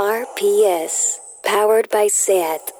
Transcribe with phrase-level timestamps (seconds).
[0.00, 2.72] RPS, powered by SAT.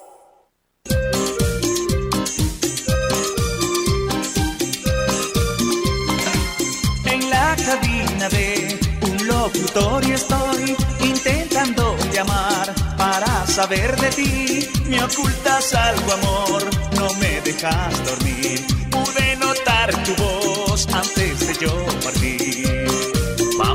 [7.04, 14.68] En la cabina de un locutorio estoy intentando llamar para saber de ti.
[14.88, 16.64] Me ocultas algo, amor,
[16.96, 18.64] no me dejas dormir.
[18.90, 22.39] Pude notar tu voz antes de yo partir.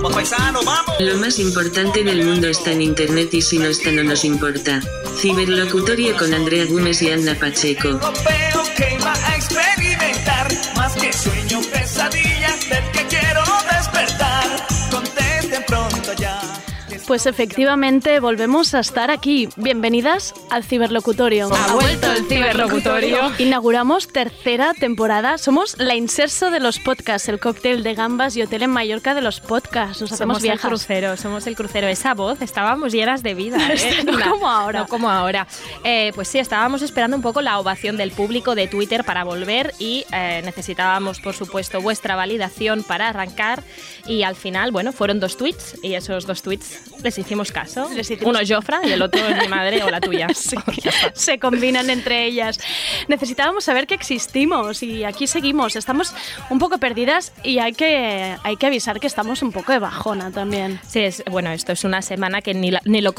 [0.05, 0.95] Vamos, paisano, vamos.
[0.99, 4.79] Lo más importante del mundo está en internet y si no está no nos importa.
[5.19, 7.99] Ciberlocutorio con Andrea Gómez y Anna Pacheco.
[17.07, 19.47] Pues efectivamente volvemos a estar aquí.
[19.57, 21.53] Bienvenidas al Ciberlocutorio.
[21.53, 23.31] Ha vuelto el ciberlocutorio.
[23.37, 25.37] Inauguramos tercera temporada.
[25.37, 29.21] Somos la inserso de los podcasts, el cóctel de gambas y hotel en Mallorca de
[29.21, 30.01] los podcasts.
[30.01, 31.87] Nos hacemos Somos el crucero, somos el crucero.
[31.87, 33.59] Esa voz, estábamos llenas de vida.
[33.71, 34.03] ¿eh?
[34.03, 34.79] No como ahora.
[34.79, 35.45] No como ahora.
[35.83, 39.75] Eh, pues sí, estábamos esperando un poco la ovación del público de Twitter para volver
[39.77, 43.61] y eh, necesitábamos, por supuesto, vuestra validación para arrancar.
[44.07, 47.89] Y al final, bueno, fueron dos tweets y esos dos tweets les hicimos caso.
[47.95, 50.27] Les hicimos- Uno es Jofra y el otro es mi madre o la tuya.
[50.35, 50.57] Sí,
[51.13, 52.59] se combinan entre ellas.
[53.07, 55.75] Necesitábamos saber que existimos y aquí seguimos.
[55.75, 56.13] Estamos
[56.49, 60.31] un poco perdidas y hay que, hay que avisar que estamos un poco de bajona
[60.31, 60.79] también.
[60.87, 63.13] Sí, es, bueno, esto es una semana que ni la, ni lo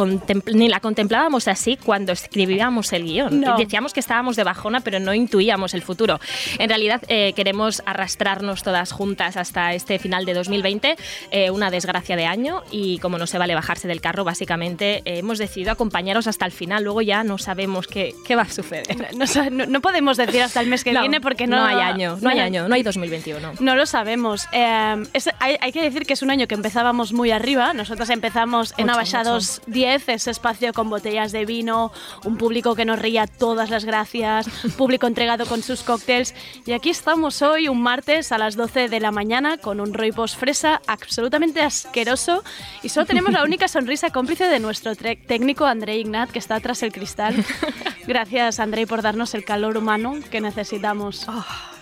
[0.52, 3.40] ni la contemplábamos así cuando escribíamos el guion.
[3.40, 3.56] No.
[3.56, 6.20] Decíamos que estábamos de bajona, pero no intuíamos el futuro.
[6.58, 10.96] En realidad, eh, queremos arrastrarnos todas juntas hasta este final de 2020,
[11.30, 15.18] eh, una desgracia de año, y como no se vale bajarse del carro, básicamente eh,
[15.18, 16.84] hemos decidido acompañaros hasta el final.
[16.84, 18.86] Luego ya no sabemos qué, qué va a suceder.
[19.16, 22.16] No, no- no podemos decir hasta el mes que No, viene porque no, hay año,
[22.20, 23.54] no hay año, no hay 2021.
[23.58, 24.46] No lo sabemos.
[24.52, 27.72] Eh, es- hay, hay que decir que es un año que empezábamos muy arriba.
[27.74, 31.90] Nosotros empezamos en Abaixados 10, ese espacio con botellas de vino,
[32.24, 36.34] un público que nos ría todas las gracias, público entregado con sus cócteles.
[36.66, 40.36] Y aquí estamos hoy, un martes a las 12 de la mañana, con un roipos
[40.36, 42.44] fresa absolutamente asqueroso.
[42.84, 46.82] Y solo tenemos la única sonrisa cómplice de nuestro técnico André Ignat, que está tras
[46.82, 47.34] el cristal.
[48.06, 51.26] Gracias, André, por darnos el calor humano que necesitamos.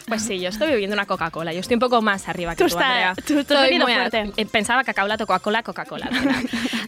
[0.07, 1.53] Pues sí, yo estoy bebiendo una Coca-Cola.
[1.53, 3.15] Yo estoy un poco más arriba que Tú tú, Andrea.
[3.15, 4.33] tú- tú Estoy muy a- fuerte.
[4.37, 6.11] eh, Pensaba Coca-Cola, Coca-Cola, Coca-Cola.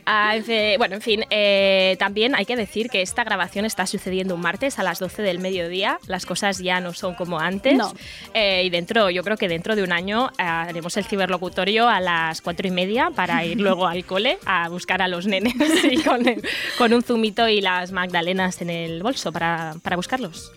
[0.08, 3.86] Ah, en fin, bueno, en fin, eh, también hay que decir que esta grabación está
[3.86, 5.98] sucediendo un martes a las 12 del mediodía.
[6.06, 7.76] Las cosas ya no son como antes.
[7.76, 7.92] No.
[8.32, 12.00] Eh, y dentro, yo creo que dentro de un año eh, haremos el ciberlocutorio a
[12.00, 15.54] las cuatro y media para ir luego al cole a buscar a los nenes
[15.90, 16.40] y con, el-
[16.78, 20.52] con un zumito y las magdalenas en el bolso para, para buscarlos.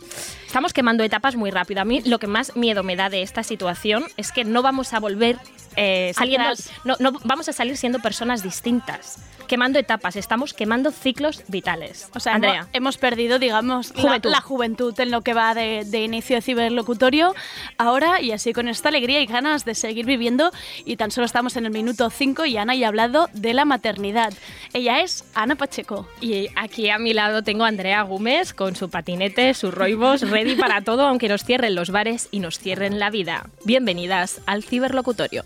[0.49, 1.79] Estamos quemando etapas muy rápido.
[1.79, 4.93] A mí lo que más miedo me da de esta situación es que no vamos
[4.93, 5.37] a volver
[5.75, 6.49] eh, saliendo,
[6.85, 9.19] no, no vamos a salir siendo personas distintas.
[9.47, 12.09] Quemando etapas, estamos quemando ciclos vitales.
[12.13, 12.61] O sea, Andrea.
[12.61, 14.29] hemos, hemos perdido, digamos, la- Juventud.
[14.31, 17.33] La, juventud en lo que va de, de inicio de ciberlocutorio
[17.77, 20.51] ahora y así con esta alegría y ganas de seguir viviendo
[20.85, 23.66] y tan solo estamos en el minuto 5 y Ana ya ha hablado de la
[23.66, 24.33] maternidad.
[24.73, 26.07] Ella es Ana Pacheco.
[26.21, 30.55] Y aquí a mi lado tengo a Andrea Gómez con su patinete, sus roibos, ready
[30.55, 33.50] para todo, aunque nos cierren los bares y nos cierren la vida.
[33.66, 35.44] Bienvenidas al ciberlocutorio.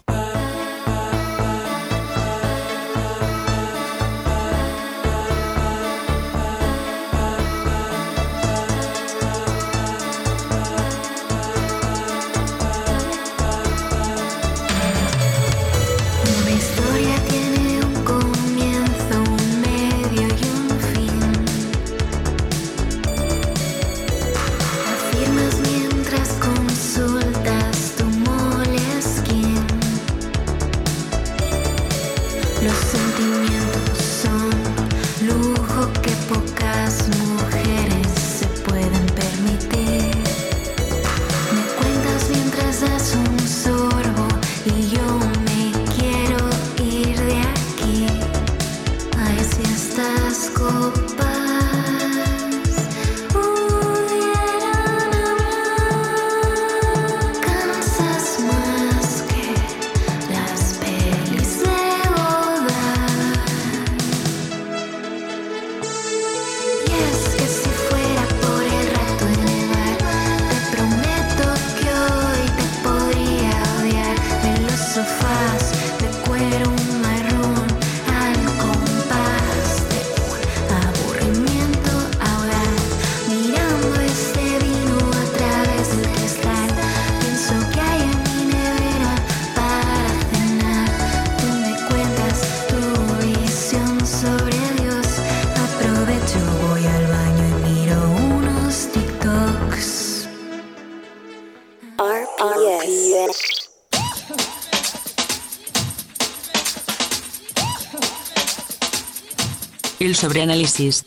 [110.24, 111.06] El sobreanálisis.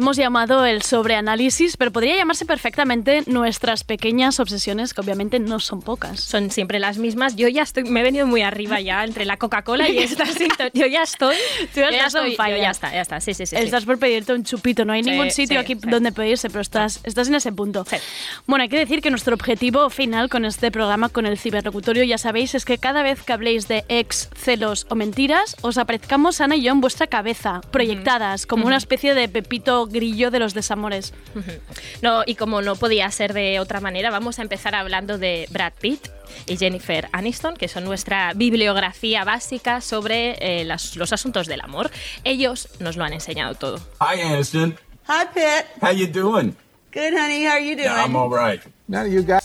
[0.00, 5.82] Hemos llamado el sobreanálisis, pero podría llamarse perfectamente nuestras pequeñas obsesiones, que obviamente no son
[5.82, 6.20] pocas.
[6.20, 7.36] Son siempre las mismas.
[7.36, 10.24] Yo ya estoy, me he venido muy arriba ya entre la Coca-Cola y esta.
[10.74, 11.36] Yo ya estoy.
[11.74, 13.20] Tú ya yo estás estoy- yo ya está, ya está.
[13.20, 13.56] Sí, sí, sí.
[13.56, 13.62] sí.
[13.62, 16.60] Estás por pedirte un chupito, no hay Sí, ningún sitio sí, aquí donde pedirse, pero
[16.60, 17.84] estás, estás en ese punto.
[18.46, 22.18] Bueno, hay que decir que nuestro objetivo final con este programa, con el ciberlocutorio, ya
[22.18, 26.56] sabéis, es que cada vez que habléis de ex, celos o mentiras, os aparezcamos Ana
[26.56, 31.12] y yo en vuestra cabeza, proyectadas, como una especie de pepito grillo de los desamores.
[32.02, 35.72] No, y como no podía ser de otra manera, vamos a empezar hablando de Brad
[35.80, 36.08] Pitt
[36.46, 41.90] y Jennifer Aniston, que son nuestra bibliografía básica sobre eh, las- los asuntos del amor.
[42.24, 43.78] Ellos nos lo han enseñado todo.
[44.00, 44.78] Hi, Aniston.
[45.08, 45.66] Hi, Pitt.
[45.82, 46.54] How you doing?
[46.92, 47.44] Good, honey.
[47.44, 47.88] How are you doing?
[47.88, 48.60] I'm all right.
[48.88, 49.42] None of you guys.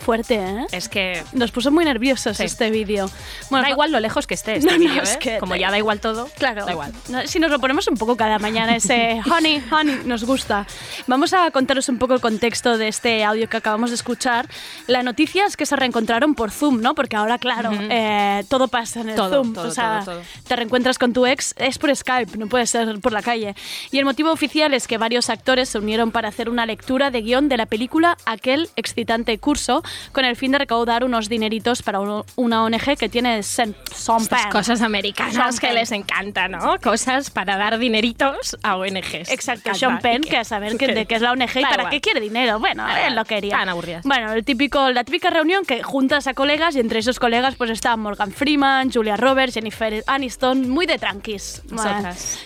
[0.00, 0.66] Fuerte, ¿eh?
[0.72, 2.44] Es que Nos puso muy nerviosos Sí.
[2.44, 3.10] este vídeo.
[3.50, 5.18] Bueno, da igual lo lejos que esté este No, no, vídeo, es ¿eh?
[5.20, 6.64] que Como ya da igual todo, Claro.
[6.64, 6.92] da igual.
[7.08, 10.66] No, Si nos lo ponemos un poco cada mañana, ese honey, honey, nos gusta.
[11.06, 14.48] Vamos a contaros un poco el contexto de este audio que acabamos de escuchar.
[14.86, 16.94] La noticia es que se reencontraron por Zoom, ¿no?
[16.94, 19.54] Porque ahora, claro, eh, todo pasa en el Todo, Zoom.
[19.54, 20.20] todo, o sea, todo.
[20.46, 23.54] te reencuentras con tu ex, es por Skype, no puede ser por la calle.
[23.90, 27.22] Y el motivo oficial es que varios actores se unieron para hacer una lectura de
[27.22, 29.82] guion de la película Aquel excitante curso,
[30.12, 34.80] con el fin de recaudar unos dineritos para una ONG que tiene Sean Estas cosas
[34.82, 35.74] americanas Sean que Penn.
[35.76, 36.78] les encanta, ¿no?
[36.82, 39.30] Cosas para dar dineritos a ONGs.
[39.30, 39.74] Exacto.
[39.74, 41.90] Sean Penn, que a saber que- de qué es la ONG y para igual.
[41.90, 42.58] qué quiere dinero.
[42.58, 43.56] Bueno, él lo quería.
[43.56, 44.04] Tan aburridas.
[44.04, 47.70] Bueno, el típico, la típica reunión que juntas a colegas y entre esos colegas pues
[47.70, 51.62] está Morgan Freeman, Julia Roberts, Jennifer Aniston, muy de tranquis.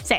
[0.03, 0.15] Sí.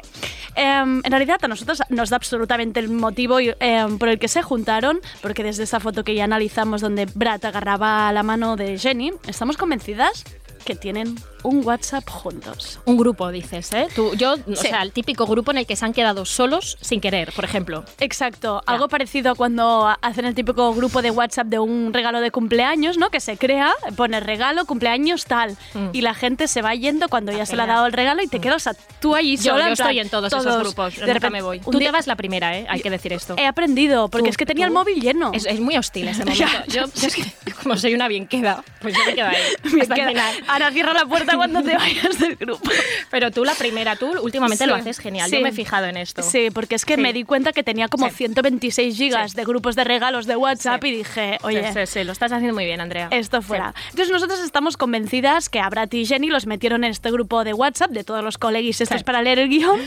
[0.56, 4.42] Em, en realidad a nosotros nos da absolutamente el motivo em, por el que se
[4.42, 9.14] juntaron, porque desde esa foto que ya analizamos donde Brad agarraba la mano de Jenny,
[9.26, 10.26] estamos convencidas
[10.66, 11.16] que tienen
[11.48, 12.80] un WhatsApp juntos.
[12.86, 13.88] Un grupo, dices, ¿eh?
[13.96, 17.00] Tú, yo, o sea, el típico grupo en el que se han quedado solos sin
[17.02, 17.84] querer, por ejemplo.
[18.00, 22.32] Exacto, algo parecido a cuando hacen el típico grupo de WhatsApp de un regalo de
[22.32, 23.10] cumpleaños, ¿no?
[23.10, 25.58] Que se crea, pone regalo, cumpleaños, tal.
[25.74, 25.90] Mm.
[25.94, 28.28] Y la gente se va yendo cuando ya se le ha dado el regalo y
[28.28, 29.68] te quedas a tú allí Yo, sola.
[29.68, 31.60] yo estoy en todos, esos grupos, De repente, me voy.
[31.60, 32.66] Tú te vas la primera, ¿eh?
[32.70, 33.36] Hay que decir esto.
[33.38, 35.32] He aprendido, porque Tú- es que tenía el móvil lleno.
[35.34, 36.46] Es, es muy hostil ese momento.
[36.68, 37.24] Yo, yo es que,
[37.64, 39.36] como soy una bien queda, pues yo me quedo ahí.
[39.82, 40.32] Hasta queda-.
[40.48, 42.70] Ahora cierra la puerta cuando te vayas del grupo.
[43.12, 44.70] Pero tú la primera, tú últimamente Sí.
[44.70, 45.30] lo haces genial.
[45.30, 45.36] Sí.
[45.38, 46.22] Yo me he fijado en esto.
[46.24, 47.02] Sí, porque es que Sí.
[47.02, 48.16] me di cuenta que tenía como Sí.
[48.16, 52.32] 126 gigas de grupos de regalos de WhatsApp y dije, oye, sí, sí, lo estás
[52.32, 53.08] haciendo muy bien, Andrea.
[53.12, 53.74] esto fuera.
[53.90, 57.54] Entonces nosotros estamos convencidas que a Brad y Jenny los metieron en este grupo de
[57.54, 59.80] WhatsApp de todos los colegis estos para leer el guion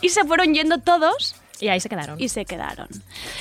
[0.00, 2.20] y se fueron yendo todos Y ahí se quedaron.
[2.20, 2.88] y se quedaron.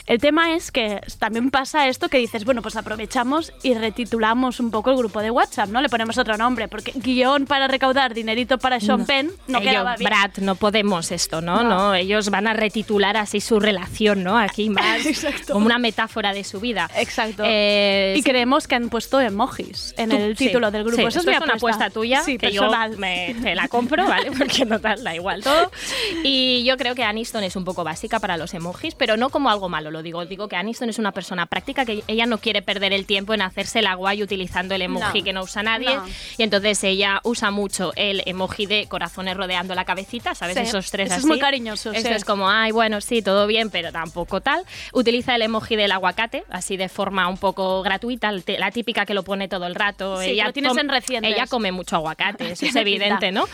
[0.05, 4.71] El tema es que también pasa esto que dices, bueno, pues aprovechamos y retitulamos un
[4.71, 5.81] poco el grupo de WhatsApp, ¿no?
[5.81, 9.95] Le ponemos otro nombre, porque guion para recaudar dinerito para Sean Penn no Ellos, quedaba
[9.97, 10.09] bien.
[10.09, 11.63] Brad, no podemos esto, ¿no?
[11.63, 11.69] No.
[11.69, 11.95] no.
[11.95, 14.37] Ellos van a retitular así su relación, ¿no?
[14.37, 15.53] Aquí más Exacto.
[15.53, 16.89] como una metáfora de su vida.
[16.95, 17.43] Exacto.
[17.45, 20.97] Eh, y sí, creemos que han puesto emojis en tú- el sí, título del grupo.
[20.97, 22.91] sí, Eso es esto mi es una apuesta tuya Sí, que personal.
[22.93, 24.31] yo me, te la compro, ¿vale?
[24.37, 25.71] Porque total, da igual todo.
[26.23, 29.49] Y yo creo que Aniston es un poco básica para los emojis, pero no como
[29.49, 30.25] algo malo, lo digo.
[30.25, 33.41] Digo que Aniston es una persona práctica, que ella no quiere perder el tiempo en
[33.41, 35.95] hacerse la guay utilizando el emoji No, que no usa nadie.
[35.95, 36.05] no.
[36.37, 40.55] Y entonces ella usa mucho el emoji de corazones rodeando la cabecita, ¿sabes?
[40.55, 41.27] Sí, Esos tres ese es así.
[41.27, 42.15] muy cariñoso, Esto sí.
[42.15, 44.63] es como, ay, bueno, sí, todo bien, pero tampoco tal.
[44.93, 49.23] Utiliza el emoji del aguacate, así de forma un poco gratuita, la típica que lo
[49.23, 50.21] pone todo el rato.
[50.21, 51.31] Sí, que lo tienes en recientes.
[51.33, 53.31] Ella come mucho aguacate, eso es evidente.
[53.31, 53.45] ¿no?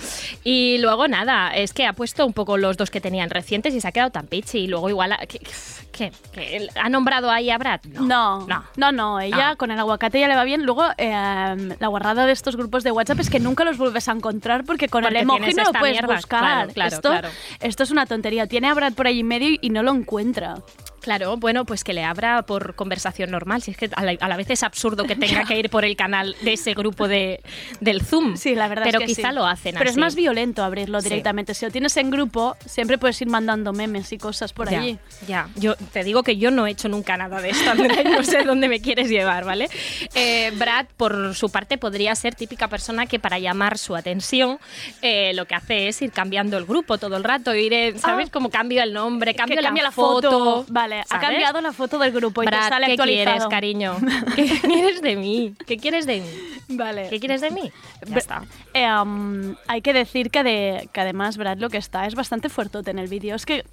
[0.44, 3.82] Y luego nada, es que ha puesto un poco los dos que tenían recientes y
[3.82, 6.56] se ha quedado tan Y luego igual, ha- ¿qué, qué- qué?
[6.58, 7.82] él ¿Ha nombrado ahí a Brad?
[7.86, 8.64] No, no.
[8.78, 9.58] no, no, ella No.
[9.58, 10.66] con el aguacate ya le va bien.
[10.66, 14.12] Luego, eh, la guarrada de estos grupos de WhatsApp es que nunca los vuelves a
[14.14, 16.16] encontrar porque con Porque el emoji no lo puedes mierda.
[16.16, 16.40] buscar.
[16.40, 17.30] Claro, claro, esto, claro.
[17.60, 18.48] esto es una tontería.
[18.48, 20.56] Tiene a Brad por ahí en medio y no lo encuentra.
[21.02, 23.62] Claro, bueno, pues que le abra por conversación normal.
[23.62, 25.84] Si es que a la, a la vez es absurdo que tenga que ir por
[25.84, 27.42] el canal de ese grupo de,
[27.80, 28.38] del Zoom.
[28.38, 29.36] Sí, la verdad Pero es que quizá sí.
[29.36, 29.92] lo hacen Pero así.
[29.92, 31.10] es más violento abrirlo Sí.
[31.10, 31.54] directamente.
[31.54, 35.00] Si lo tienes en grupo, siempre puedes ir mandando memes y cosas por ya, allí.
[35.28, 38.44] Ya, yo te digo que yo no he hecho nunca nada de esto, no sé
[38.46, 39.70] dónde me quieres llevar, ¿vale?
[40.14, 44.60] Eh, Brad, por su parte, podría ser típica persona que para llamar su atención
[45.02, 48.28] eh, lo que hace es ir cambiando el grupo todo el rato, ir, eh, ¿sabes?
[48.28, 48.32] Ah.
[48.32, 50.30] Como cambio el nombre, cambio que la, cambia la foto.
[50.32, 50.66] foto.
[50.70, 51.28] Vale, ha ¿sabes?
[51.30, 53.26] cambiado la foto del grupo y Brad, te sale ¿qué actualizado.
[53.38, 53.98] quieres, cariño?
[54.36, 55.56] ¿Qué quieres de mí?
[55.66, 56.28] ¿Qué quieres de mí?
[56.70, 57.08] Vale.
[57.10, 57.72] ¿Qué quieres de mí?
[58.06, 58.44] Ya Be- está.
[58.74, 62.50] Eh, um, hay que decir que, de- que además Brad lo que está es bastante
[62.50, 63.36] fuertote en el vídeo.
[63.36, 63.66] Es que,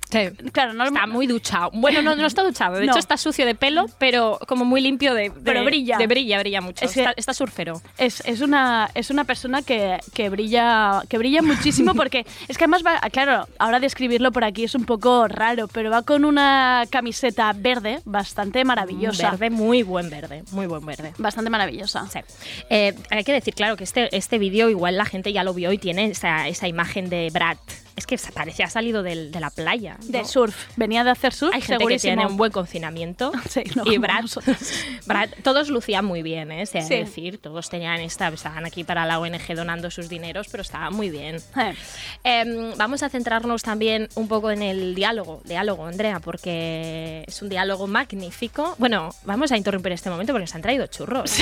[0.52, 1.70] claro, no Está muy duchado.
[1.74, 2.76] Bueno, no, no está duchado.
[2.76, 2.92] De No.
[2.92, 5.30] hecho, está sucio de pelo, pero como muy limpio de.
[5.30, 5.96] de- Pero brilla.
[5.98, 6.84] De brilla, brilla mucho.
[6.84, 7.80] Es que- está, está surfero.
[7.98, 12.64] Es, es una, es una persona que, que brilla que brilla muchísimo porque es que
[12.64, 16.84] además va, claro, ahora describirlo por aquí es un poco raro, pero va con una
[16.90, 17.07] camiseta
[17.56, 19.30] verde bastante maravillosa.
[19.30, 20.44] Verde, muy buen verde.
[20.52, 21.12] Muy buen verde.
[21.18, 22.06] Bastante maravillosa.
[22.08, 22.20] Sí.
[22.70, 25.72] Eh, hay que decir, claro, que este, este vídeo igual la gente ya lo vio
[25.72, 27.58] y tiene esa, esa imagen de Brad.
[27.98, 28.14] Es que
[28.64, 29.96] ha salido del- de la playa.
[30.04, 30.24] De ¿no?
[30.24, 30.56] surf.
[30.76, 33.32] Venía de hacer surf, Hay gente que tiene un buen confinamiento.
[33.48, 33.98] Sí, no y
[35.06, 36.66] Brad, todos lucían muy bien, ¿eh?
[36.66, 36.94] Se Sí.
[36.96, 37.38] decir.
[37.38, 41.36] Todos tenían esta, estaban aquí para la ONG donando sus dineros, pero estaban muy bien.
[41.56, 41.74] Eh,
[42.24, 47.48] Em, vamos a centrarnos también un poco en el diálogo, diálogo, Andrea, porque es un
[47.48, 48.74] diálogo magnífico.
[48.78, 51.32] Bueno, vamos a interrumpir este momento porque se han traído churros.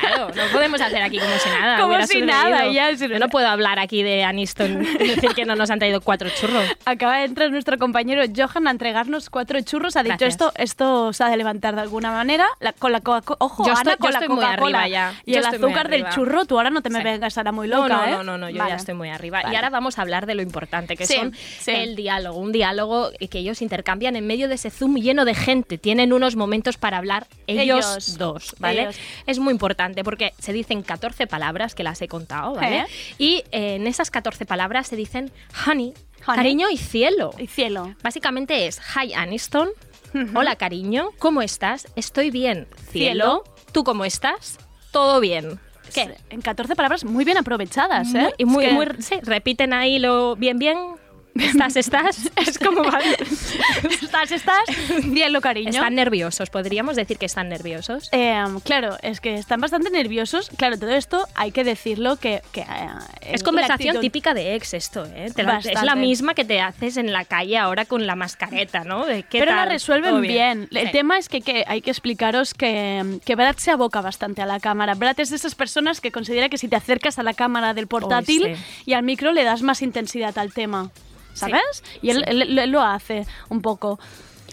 [0.00, 1.78] Claro, no podemos hacer aquí como si nada.
[1.82, 5.54] Como si nada, ya, Yo no puedo hablar aquí de Aniston y decir que no
[5.56, 6.64] nos han traído cuatro churros.
[6.84, 9.96] Acaba de entrar nuestro compañero Johan a entregarnos cuatro churros.
[9.96, 10.34] Ha dicho Gracias.
[10.34, 12.46] esto, esto se ha de levantar de alguna manera.
[12.60, 15.46] La- con la Coca- ojo, Yo Ana, estoy- yo con la Coca-Cola y Yo el
[15.46, 16.44] azúcar del churro.
[16.44, 17.04] Tú ahora no te me Sí.
[17.04, 18.10] vengas ahora muy No, loca, no, ¿eh?
[18.12, 18.70] no, no, no, yo Vale.
[18.70, 19.40] ya estoy muy arriba.
[19.42, 19.52] Vale.
[19.52, 21.70] Y ahora vamos a hablar de lo importante, que Sí, son sí.
[21.70, 22.38] el diálogo.
[22.38, 25.78] Un diálogo que ellos intercambian en medio de ese Zoom lleno de gente.
[25.78, 28.18] Tienen unos momentos para hablar ellos, Ellos.
[28.18, 28.82] dos, ¿vale?
[28.82, 28.96] Ellos.
[29.26, 32.78] Es muy importante porque se dicen 14 palabras, que las he contado, ¿vale?
[32.80, 32.86] ¿Eh?
[33.18, 35.30] Y eh, en esas 14 palabras se dicen
[35.66, 35.81] honey,
[36.26, 36.36] Honey.
[36.36, 37.30] cariño y cielo.
[37.38, 37.94] Y cielo.
[38.02, 39.68] Básicamente es Hi Aniston.
[40.34, 41.88] Hola cariño, ¿cómo estás?
[41.96, 42.68] Estoy bien.
[42.90, 44.58] Cielo, ¿tú cómo estás?
[44.90, 45.58] Todo bien.
[45.94, 46.14] ¿Qué?
[46.30, 48.20] En 14 palabras muy bien aprovechadas, ¿eh?
[48.20, 50.78] Muy- y muy, Es que- muy- sí, repiten ahí lo bien, bien.
[51.34, 52.30] Estás, estás.
[52.46, 53.00] es como van.
[54.02, 54.64] estás, estás,
[55.12, 55.70] cielo, cariño.
[55.70, 58.08] Están nerviosos, podríamos decir que están nerviosos.
[58.12, 60.50] Eh, claro, es que están bastante nerviosos.
[60.56, 62.42] Claro, todo esto hay que decirlo que...
[62.52, 62.66] que, eh,
[63.22, 65.30] es conversación actitud- típica de ex esto, ¿eh?
[65.34, 68.84] Te la- es la misma que te haces en la calle ahora con la mascareta,
[68.84, 69.06] ¿no?
[69.06, 70.68] De, ¿qué Pero la resuelven ¿Todo bien.
[70.70, 70.92] El Sí.
[70.92, 74.60] tema es que, que hay que explicaros que, que Brad se aboca bastante a la
[74.60, 74.94] cámara.
[74.94, 77.86] Brad es de esas personas que considera que si te acercas a la cámara del
[77.86, 78.82] portátil sí.
[78.86, 80.90] y al micro le das más intensidad al tema.
[81.34, 81.82] ¿Sabes?
[82.02, 83.98] Y él, él- él lo hace un poco.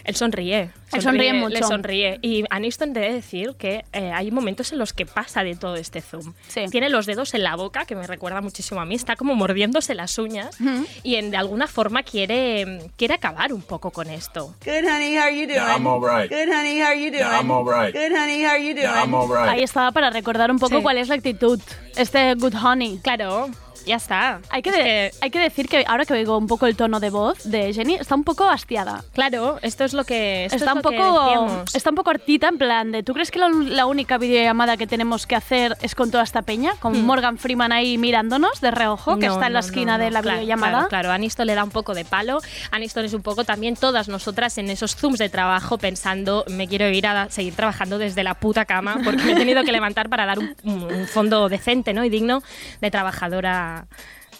[0.02, 0.70] Él sonríe.
[0.92, 1.56] Él sonríe mucho.
[1.56, 2.18] Le sonríe.
[2.22, 6.00] Y Aniston debe decir que eh, hay momentos en los que pasa de todo este
[6.00, 6.32] zoom.
[6.48, 6.62] Sí.
[6.70, 8.94] Tiene los dedos en la boca, que me recuerda muchísimo a mí.
[8.94, 10.56] Está como mordiéndose las uñas.
[11.02, 14.54] Y en, de alguna forma quiere, quiere acabar un poco con esto.
[14.64, 15.16] Good, honey.
[15.16, 15.56] How are you doing?
[15.60, 16.30] Yeah, I'm all right.
[16.30, 16.80] Good, honey.
[16.80, 17.20] How are you doing?
[17.22, 17.94] Yeah, I'm all right.
[17.94, 18.42] Good, honey.
[18.42, 18.88] How are you doing?
[18.88, 19.50] Yeah, I'm all right.
[19.50, 20.82] Ahí estaba para recordar un poco Sí.
[20.82, 21.60] cuál es la actitud.
[21.94, 22.98] Este Good Honey.
[23.02, 23.50] Claro,
[23.86, 24.40] ya está.
[24.50, 27.10] Hay que, de- hay que decir que ahora que oigo un poco el tono de
[27.10, 29.02] voz de Jenny, está un poco hastiada.
[29.14, 30.44] Claro, esto es lo que.
[30.46, 31.74] esto Está es un, lo que poco, decíamos.
[31.74, 34.86] está un poco hartita, en plan de, ¿tú crees que la, la única videollamada que
[34.86, 36.72] tenemos que hacer es con toda esta peña?
[36.80, 39.30] Con Morgan Freeman ahí mirándonos de reojo, que Hmm.
[39.30, 40.72] No, está en la no, esquina no, de la claro, videollamada.
[40.72, 42.40] Claro, claro, Aniston le da un poco de palo.
[42.70, 46.88] Aniston es un poco también todas nosotras en esos zooms de trabajo pensando, me quiero
[46.88, 50.26] ir a seguir trabajando desde la puta cama porque me he tenido que levantar para
[50.26, 52.04] dar un, un- un fondo decente ¿no?
[52.04, 52.42] y digno
[52.80, 53.69] de trabajadora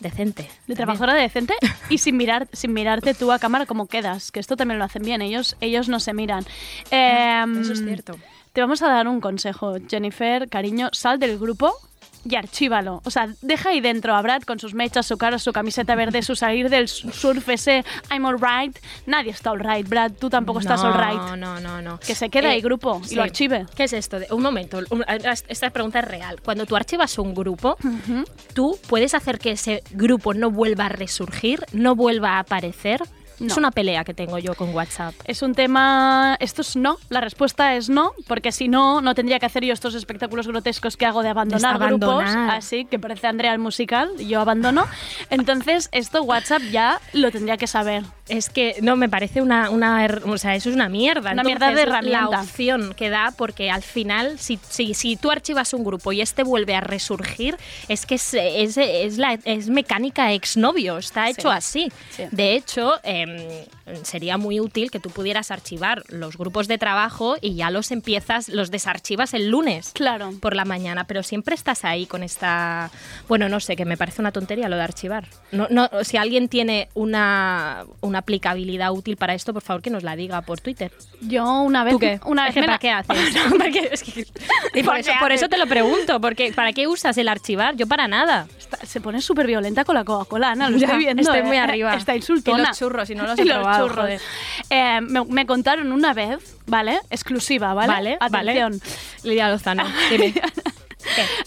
[0.00, 0.48] decente.
[0.66, 1.54] De trabajadora decente
[1.88, 5.02] y sin mirar sin mirarte tú a cámara cómo quedas, que esto también lo hacen
[5.02, 6.44] bien, ellos, ellos no se miran.
[6.90, 8.16] Em, Eso es cierto.
[8.52, 11.72] Te vamos a dar un consejo, Jennifer, cariño, sal del grupo
[12.24, 13.00] y archívalo.
[13.04, 16.22] O sea, deja ahí dentro a Brad con sus mechas, su cara, su camiseta verde,
[16.22, 18.78] su salir del surf ese I'm alright.
[19.06, 21.36] Nadie está alright, Brad, tú tampoco estás no, alright.
[21.36, 21.98] No, no, no.
[22.00, 23.66] Que se quede ahí grupo y lo archive.
[23.74, 24.18] ¿Qué es esto?
[24.30, 24.80] un momento,
[25.48, 26.40] esta pregunta es real.
[26.42, 27.76] Cuando tú archivas un grupo,
[28.54, 33.02] tú puedes hacer que ese grupo no vuelva a resurgir, no vuelva a aparecer.
[33.40, 35.14] Es una pelea que tengo yo con WhatsApp.
[35.24, 36.36] Es un tema.
[36.40, 36.98] Esto es no.
[37.08, 40.96] La respuesta es no, porque si no, no tendría que hacer yo estos espectáculos grotescos
[40.96, 42.26] que hago de abandonar, abandonar.
[42.26, 42.54] grupos.
[42.54, 44.86] Así que parece Andrea el musical, yo abandono.
[45.30, 48.04] Entonces, esto WhatsApp ya lo tendría que saber.
[48.30, 51.32] Es que no me parece una, una o sea, eso es una mierda.
[51.32, 52.30] Una mierda de herramienta.
[52.30, 56.20] La opción que da, porque al final, si, si, si tú archivas un grupo y
[56.20, 57.56] este vuelve a resurgir,
[57.88, 61.92] es que es, es, es la, es mecánica exnovio, está hecho así.
[62.10, 62.24] Sí.
[62.30, 63.36] De hecho, em,
[64.02, 68.48] sería muy útil que tú pudieras archivar los grupos de trabajo y ya los empiezas,
[68.48, 69.90] los desarchivas el lunes.
[69.94, 70.32] Claro.
[70.40, 72.90] Por la mañana, pero siempre estás ahí con esta.
[73.28, 75.26] Bueno, no sé, que me parece una tontería lo de archivar.
[75.52, 80.02] No, no, si alguien tiene una, una aplicabilidad útil para esto, por favor que nos
[80.02, 80.92] la diga por Twitter.
[81.20, 81.92] Yo una vez.
[81.92, 82.20] ¿Tú qué?
[82.24, 83.34] Una Es vez que ¿Para qué haces?
[83.50, 84.20] Porque es que-
[84.74, 87.74] y por, ¿Para eso, por te lo pregunto, porque ¿para qué usas el archivar?
[87.76, 88.46] Yo para nada.
[88.58, 91.22] Está- se pone súper violenta con la Coca-Cola, Ana, lo estoy viendo.
[91.22, 91.42] estoy ¿eh?
[91.42, 91.94] muy arriba.
[91.94, 92.62] Está insultona.
[92.62, 94.04] Y los churros, y no los he los probado, churros.
[94.04, 94.20] joder.
[94.70, 97.00] Eh, me, me contaron una vez, ¿vale?
[97.10, 97.92] Exclusiva, ¿vale?
[97.92, 98.72] Vale, Atención.
[98.78, 98.92] vale.
[99.24, 100.34] Lidia Lozano, dime.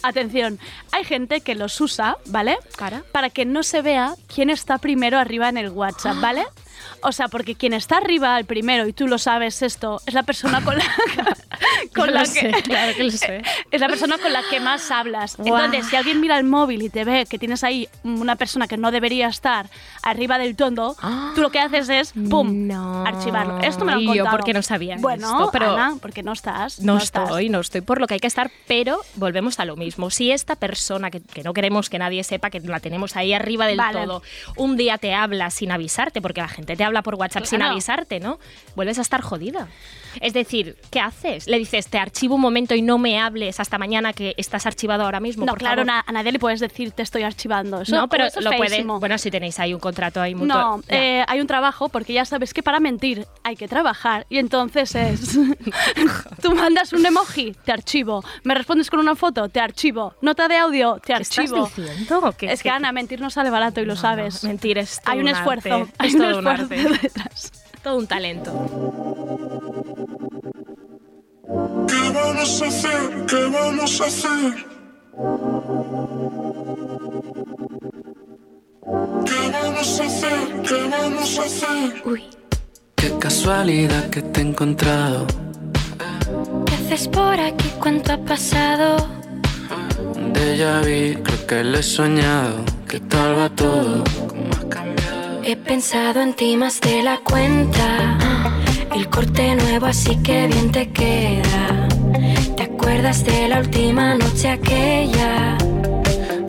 [0.02, 0.60] Atención,
[0.92, 2.58] hay gente que los usa, ¿vale?
[2.76, 3.04] Cara.
[3.12, 6.44] Para que no se vea quién está primero arriba en el WhatsApp, ¿vale?
[7.04, 10.24] O sea, porque quien está arriba al primero, y tú lo sabes esto, es la
[10.24, 10.84] persona con la,
[11.96, 12.40] con Yo la lo que...
[12.40, 13.42] sé, claro que lo sé.
[13.72, 15.36] Es la persona con la que más hablas.
[15.38, 15.66] Guau.
[15.66, 18.78] Entonces, si alguien mira el móvil y te ve que tienes ahí una persona que
[18.78, 19.68] no debería estar
[20.02, 20.96] arriba del tondo,
[21.36, 23.06] tú lo que haces es, ¡pum!, No.
[23.06, 23.60] archivarlo.
[23.60, 24.38] Esto me lo han Y yo, contado.
[24.38, 25.50] ¿por qué no sabía Bueno, esto?
[25.52, 26.80] Pero- Ana, porque no estás.
[26.80, 27.24] No, estás.
[27.24, 30.10] estoy, no estoy por lo que hay que estar, pero volvemos a lo mismo.
[30.10, 33.68] Si esta persona que, que no queremos que nadie sepa que la tenemos ahí arriba
[33.68, 34.06] del Vale.
[34.06, 34.22] todo,
[34.56, 37.72] un día te habla sin avisarte, porque la gente te habla por WhatsApp sin Claro.
[37.74, 38.40] avisarte, ¿no?
[38.76, 39.68] Vuelves a estar jodida.
[40.22, 41.48] Es decir, ¿qué haces?
[41.48, 45.04] Le dices, te archivo un momento y no me hables hasta mañana que estás archivado
[45.06, 45.44] ahora mismo.
[45.46, 46.04] No, por claro, favor.
[46.06, 47.82] a nadie le puedes decir te estoy archivando.
[47.82, 48.86] Eso, no, pero eso es lo puedes.
[48.86, 50.56] Bueno, si tenéis ahí un contrato ahí mutuo.
[50.56, 54.38] No, eh, hay un trabajo porque ya sabes que para mentir hay que trabajar y
[54.38, 55.36] entonces es
[56.42, 60.58] tú mandas un emoji, te archivo, me respondes con una foto, te archivo, nota de
[60.58, 61.66] audio, te ¿Qué estás archivo.
[61.66, 62.34] diciendo?
[62.38, 64.44] ¿Qué- es que qué- Ana, mentir no sale barato y lo sabes.
[64.44, 65.40] Mentir es todo hay un, arte.
[65.40, 67.00] esfuerzo, hay Es un todo un esfuerzo arte.
[67.04, 67.52] detrás.
[67.84, 68.52] Todo un talento.
[71.88, 73.26] ¿Qué vamos a hacer?
[73.28, 74.56] ¿Qué vamos a hacer?
[79.26, 80.62] ¿Qué vamos a hacer?
[80.68, 82.02] ¿Qué vamos a hacer?
[82.06, 82.24] Uy,
[82.96, 85.26] Qué casualidad que te he encontrado.
[86.66, 87.70] ¿qué haces por aquí?
[87.80, 88.96] ¿Cuánto ha pasado?
[90.16, 92.64] Un déjà vu, creo que lo he soñado.
[92.88, 94.04] ¿Qué tal va todo?
[94.28, 94.93] ¿Cómo has cambiado?
[95.46, 98.18] He pensado en ti más de la cuenta.
[98.96, 101.88] El corte nuevo, así que bien te queda.
[102.56, 105.58] ¿Te acuerdas de la última noche aquella?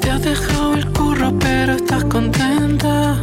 [0.00, 3.20] Te has dejado el curro, pero estás contenta.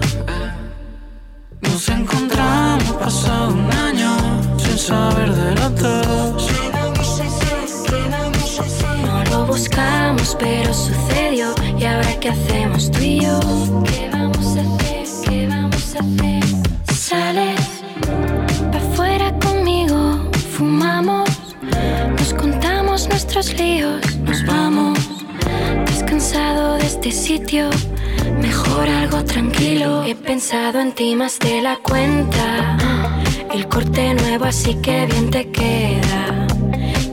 [1.62, 4.12] Nos encontramos pasado un año
[4.58, 6.48] sin saber de los dos.
[9.06, 11.56] No lo buscamos, pero sucedió.
[11.80, 13.40] ¿Y ahora qué hacemos tú y yo?
[13.86, 14.81] ¿Qué vamos a hacer?
[15.92, 17.84] Sales
[18.72, 21.30] pa' afuera conmigo, fumamos,
[22.18, 24.98] nos contamos nuestros líos, nos vamos.
[25.88, 27.70] Descansado de este sitio,
[28.40, 30.06] mejor algo tranquilo.
[30.06, 32.78] He pensado en ti más de la cuenta.
[33.54, 36.48] El corte nuevo, así que bien te queda.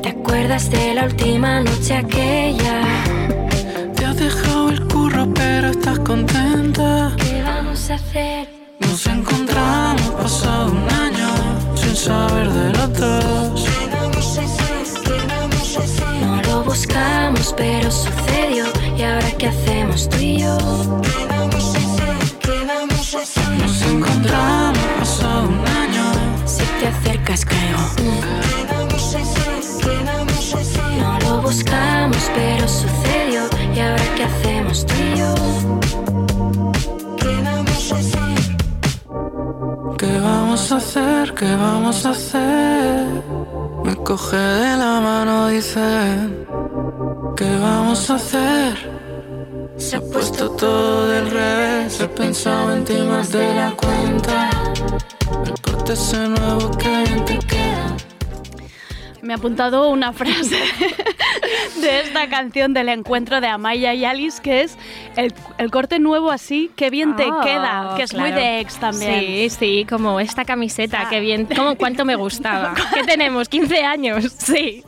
[0.02, 2.82] ¿Te acuerdas de la última noche aquella?
[3.96, 7.12] Te has dejado el curro, pero estás contenta.
[7.16, 8.57] ¿Qué vamos a hacer?
[8.80, 11.28] Nos encontramos pasado un año
[11.74, 13.64] sin saber de los dos.
[16.20, 18.64] No lo buscamos, pero sucedió.
[18.96, 20.58] ¿Y ahora qué hacemos tú y yo?
[23.58, 26.04] Nos encontramos pasado un año.
[26.46, 27.78] Si te acercas, caigo.
[30.98, 33.42] No lo buscamos, pero sucedió.
[33.74, 35.34] ¿Y ahora qué hacemos tú y yo?
[39.98, 41.34] ¿Qué vamos a hacer?
[41.34, 43.04] ¿Qué vamos a hacer?
[43.82, 45.80] Me coge de la mano, dice.
[47.36, 48.74] ¿Qué vamos a hacer?
[49.76, 52.00] Se ha puesto todo del revés.
[52.00, 54.50] He pensado en ti más de la cuenta.
[55.44, 57.96] El corte ese nuevo que te queda.
[59.22, 60.56] Me ha apuntado una frase
[61.80, 64.78] de esta canción del encuentro de Amaya y Alice, que es
[65.16, 68.76] el, el corte nuevo así, que bien te Oh, queda, que es muy de ex
[68.78, 69.20] también.
[69.20, 71.08] Sí, sí, como esta camiseta, Ah.
[71.10, 72.74] que bien, como cuánto me gustaba.
[72.94, 73.50] ¿Qué tenemos?
[73.50, 74.32] ¿15 años?
[74.38, 74.84] Sí,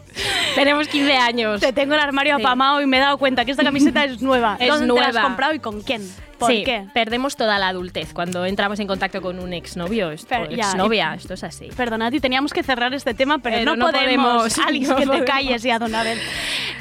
[0.55, 1.61] tenemos 15 años.
[1.61, 2.43] Te tengo el armario Sí.
[2.43, 4.57] apamado y me he dado cuenta que esta camiseta es nueva.
[4.61, 5.27] Es ¿Dónde te la has nueva.
[5.29, 6.03] comprado y con quién?
[6.41, 6.87] ¿Por sí, qué?
[6.93, 11.15] perdemos toda la adultez cuando entramos en contacto con un exnovio esto, Pero ya, exnovia,
[11.15, 11.69] esto es así.
[11.77, 14.55] Perdonad, y teníamos que cerrar este tema, pero, Pero no, no podemos.
[14.55, 16.19] podemos, Alice, no que te calles ya de una vez.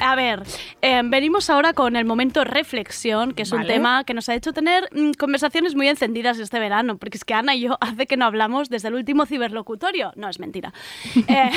[0.00, 0.42] A ver,
[0.82, 4.52] eh, venimos ahora con el momento reflexión, que es un tema que nos ha hecho
[4.52, 8.16] tener mm, conversaciones muy encendidas este verano, porque es que Ana y yo hace que
[8.16, 10.12] no hablamos desde el último ciberlocutorio.
[10.16, 10.72] No, es mentira.
[11.30, 11.50] Eh,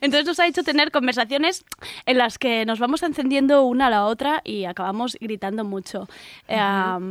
[0.00, 1.64] entonces nos ha hecho tener conversaciones
[2.04, 6.08] en las que nos vamos encendiendo una a la otra y acabamos gritando mucho.
[6.48, 6.56] Eh,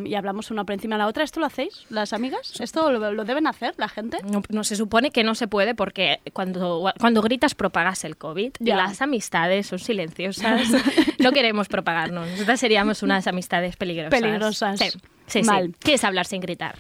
[0.06, 1.24] y hablamos una por encima de la otra.
[1.24, 2.60] ¿Esto lo hacéis, las amigas?
[2.60, 4.18] ¿Esto lo, lo deben hacer la gente?
[4.24, 8.54] No, no se supone que no se puede porque cuando, cuando gritas propagas el COVID
[8.60, 10.62] y las amistades son silenciosas.
[11.20, 12.28] no queremos propagarnos.
[12.30, 14.20] Nosotras seríamos unas amistades peligrosas.
[14.20, 14.80] Peligrosas.
[14.80, 14.90] Sí,
[15.28, 15.68] sí, Mal.
[15.68, 15.76] sí.
[15.80, 16.76] ¿Qué es hablar sin gritar?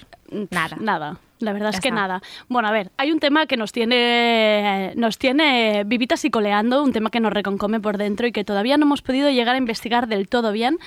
[0.51, 0.77] Nada.
[0.79, 1.19] Nada.
[1.39, 2.01] La verdad Ya es que está.
[2.01, 2.21] nada.
[2.49, 6.91] Bueno, a ver, hay un tema que nos tiene, nos tiene vivitas y coleando, un
[6.91, 10.07] tema que nos reconcome por dentro y que todavía no hemos podido llegar a investigar
[10.07, 10.77] del todo bien,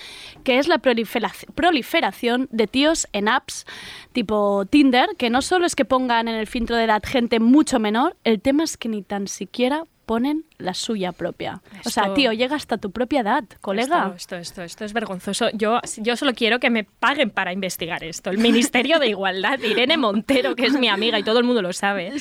[0.44, 3.64] que es la proliferac- proliferación de tíos en apps
[4.12, 7.78] tipo Tinder, que no solo es que pongan en el filtro de edad gente mucho
[7.78, 11.60] menor, el tema es que ni tan siquiera ponen la suya propia.
[11.84, 14.12] O sea, tío, llega hasta tu propia edad, colega.
[14.16, 15.48] Esto, esto, esto, esto es vergonzoso.
[15.52, 18.30] Yo, yo solo quiero que me paguen para investigar esto.
[18.30, 21.72] El Ministerio de Igualdad, Irene Montero, que es mi amiga y todo el mundo lo
[21.72, 22.12] sabe,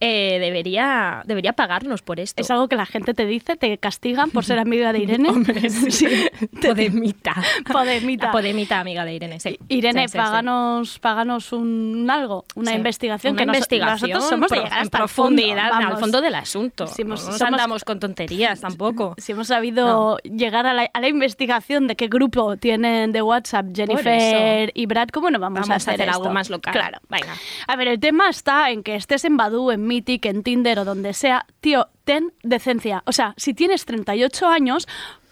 [0.00, 2.40] eh, debería, debería pagarnos por esto.
[2.42, 5.28] Es algo que la gente te dice, te castigan por ser amiga de Irene.
[5.30, 6.06] Hombre, sí.
[6.62, 7.34] Podemita.
[7.70, 8.26] Podemita.
[8.26, 9.58] La Podemita, amiga de Irene, sí.
[9.68, 13.32] Irene, páganos, páganos un algo, una investigación.
[13.34, 16.86] Una que nos- investigación nosotros somos de pro- en profundidad, fondo, al fondo del asunto.
[16.86, 19.14] Si nos somos- andamos con tonterías tampoco.
[19.22, 23.66] Si hemos sabido llegar a la, a la investigación de qué grupo tienen de WhatsApp
[23.74, 26.72] Jennifer y Brad, ¿cómo no vamos, Vamos a a hacer, hacer algo más local.
[26.72, 26.98] Claro.
[27.08, 27.34] Venga.
[27.66, 30.84] A ver, el tema está en que estés en Badoo, en Mythic, en Tinder o
[30.84, 31.46] donde sea.
[31.60, 33.02] Tío, ten decencia.
[33.06, 34.88] O sea, si tienes 38 años,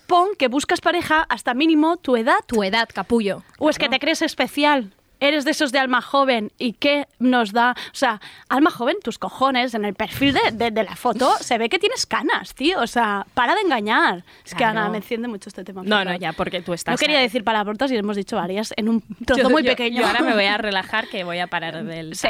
[0.06, 2.38] pon que buscas pareja hasta mínimo tu edad.
[2.46, 3.42] Tu edad, capullo.
[3.58, 4.92] ¿O es que te crees especial?
[5.20, 6.50] ¿Eres de esos de alma joven?
[6.58, 7.72] ¿Y qué nos da?
[7.92, 11.58] O sea, alma joven, tus cojones, en el perfil de, de- de la foto se
[11.58, 12.80] ve que tienes canas, tío.
[12.80, 14.24] O sea, para de engañar.
[14.44, 14.64] Es que.
[14.64, 15.82] Ana me enciende mucho este tema.
[15.84, 16.92] No, no, ya, porque tú estás...
[16.94, 20.00] No quería decir palabrotas y hemos dicho varias en un trozo Yo- muy yo- pequeño.
[20.00, 22.14] yo ahora me voy a relajar que voy a parar del...
[22.16, 22.28] Sí.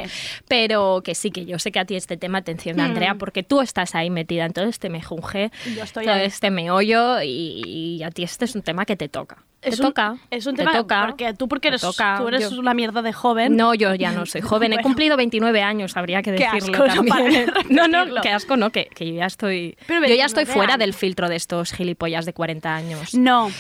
[0.49, 3.43] Pero que sí, que yo sé que a ti este tema te enciende, Andrea, porque
[3.43, 6.25] tú estás ahí metida en todo este mejunje, Yo estoy todo ahí.
[6.27, 7.63] este meollo y,
[7.99, 9.39] y a ti este es un tema que te toca.
[9.63, 10.17] Es te un, toca.
[10.31, 12.17] Es un te tema toca, porque tú porque te eres, toca.
[12.19, 13.57] tú eres Yo- una mierda de joven.
[13.57, 14.73] No, yo ya no soy joven.
[14.73, 17.53] He cumplido 29 años, habría que Qué decirlo asco, no también.
[17.71, 19.77] No, no, qué asco, no, que, que yo ya estoy...
[19.87, 20.81] Pero yo ya estoy 29 fuera años.
[20.81, 23.15] del filtro de estos gilipollas de 40 años.
[23.15, 23.51] No,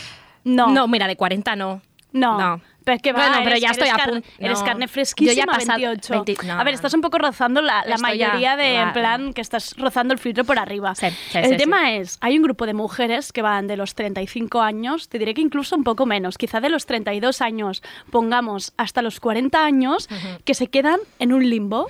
[0.44, 1.82] no, No, mira, de 40 no.
[2.12, 2.38] No.
[2.38, 2.60] No.
[2.82, 4.64] Pero es que va, Bueno, pero eres- ya estoy eres a punto- Eres no.
[4.64, 6.24] carne Yo fresquísima, ya he pasado 28.
[6.24, 9.42] 20 no, a ver, estás un poco rozando la, ya mayoría de, en plan, que
[9.42, 10.94] estás rozando el filtro por arriba.
[10.94, 13.94] Sí, sí, el sí, tema es, hay un grupo de mujeres que van de los
[13.94, 18.72] 35 años, te diré que incluso un poco menos, quizá de los 32 años, pongamos
[18.78, 20.08] hasta los 40 años,
[20.44, 21.86] que se quedan en un limbo,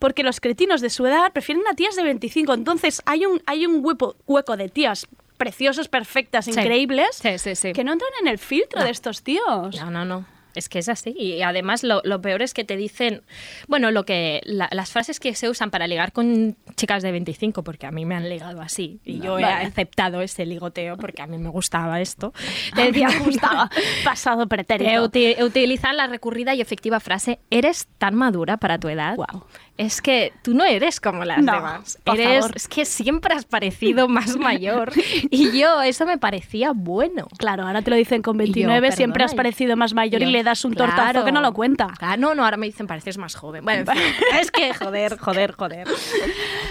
[0.00, 2.52] porque los cretinos de su edad prefieren a tías de 25.
[2.52, 5.06] Entonces, hay un, hay un hueco, hueco de tías
[5.42, 6.52] preciosas, perfectas, Sí.
[6.52, 7.72] increíbles, Sí, sí, sí.
[7.72, 8.84] que no entran en el filtro No.
[8.84, 9.74] de estos tíos.
[9.80, 10.24] No, no, no.
[10.54, 11.14] Es que es así.
[11.18, 13.22] Y además lo, lo peor es que te dicen,
[13.68, 17.62] bueno, lo que la- las frases que se usan para ligar con chicas de 25,
[17.62, 19.66] porque a mí me han ligado así, y yo he Vale.
[19.66, 22.32] aceptado ese ligoteo porque a mí me gustaba esto.
[22.74, 23.70] Te decía, me gustaba.
[24.04, 25.04] Pasado pretérito.
[25.08, 29.16] uti- utilizan la recurrida y efectiva frase, ¿eres tan madura para tu edad?
[29.16, 29.44] Guau.
[29.78, 31.98] Es que tú no eres como las No, demás.
[32.04, 32.56] Eres, favor.
[32.56, 34.92] es que siempre has parecido más mayor.
[35.30, 37.26] Y yo, eso me parecía bueno.
[37.38, 40.26] Claro, ahora te lo dicen con Y yo, 29, siempre has parecido más mayor y
[40.26, 41.24] yo, le das un tortazo claro.
[41.24, 41.88] que no lo cuenta.
[42.00, 43.64] Ah, no, no, ahora me dicen pareces más joven.
[43.64, 45.86] Bueno, en fin, es que joder, joder, joder.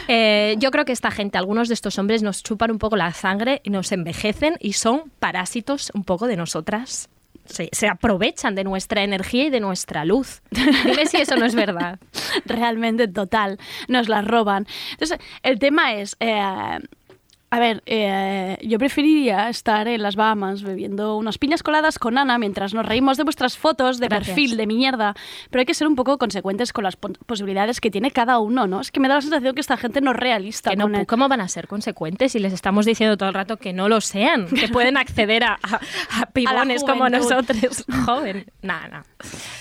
[0.08, 3.12] Eh, yo creo que esta gente, algunos de estos hombres nos chupan un poco la
[3.14, 7.10] sangre y nos envejecen y son parásitos un poco de nosotras.
[7.46, 10.42] Se, se aprovechan de nuestra energía y de nuestra luz.
[10.52, 12.00] Dime si eso no es verdad.
[12.46, 13.58] Realmente, total.
[13.88, 14.68] Nos las roban.
[14.92, 16.16] Entonces, el tema es...
[16.20, 16.80] eh,
[17.52, 22.38] a ver, eh, yo preferiría estar en las Bahamas bebiendo unas piñas coladas con Ana
[22.38, 24.28] mientras nos reímos de vuestras fotos de Gracias.
[24.36, 25.14] perfil de mierda.
[25.50, 28.80] Pero hay que ser un poco consecuentes con las posibilidades que tiene cada uno, ¿no?
[28.80, 30.70] Es que me da la sensación que esta gente no es realista.
[30.70, 33.58] Que no, el- ¿Cómo van a ser consecuentes si les estamos diciendo todo el rato
[33.58, 34.48] que no lo sean?
[34.48, 37.84] Que pueden acceder a, a- a pibones como nosotros.
[38.06, 38.46] Joven.
[38.62, 39.06] Nada, nada.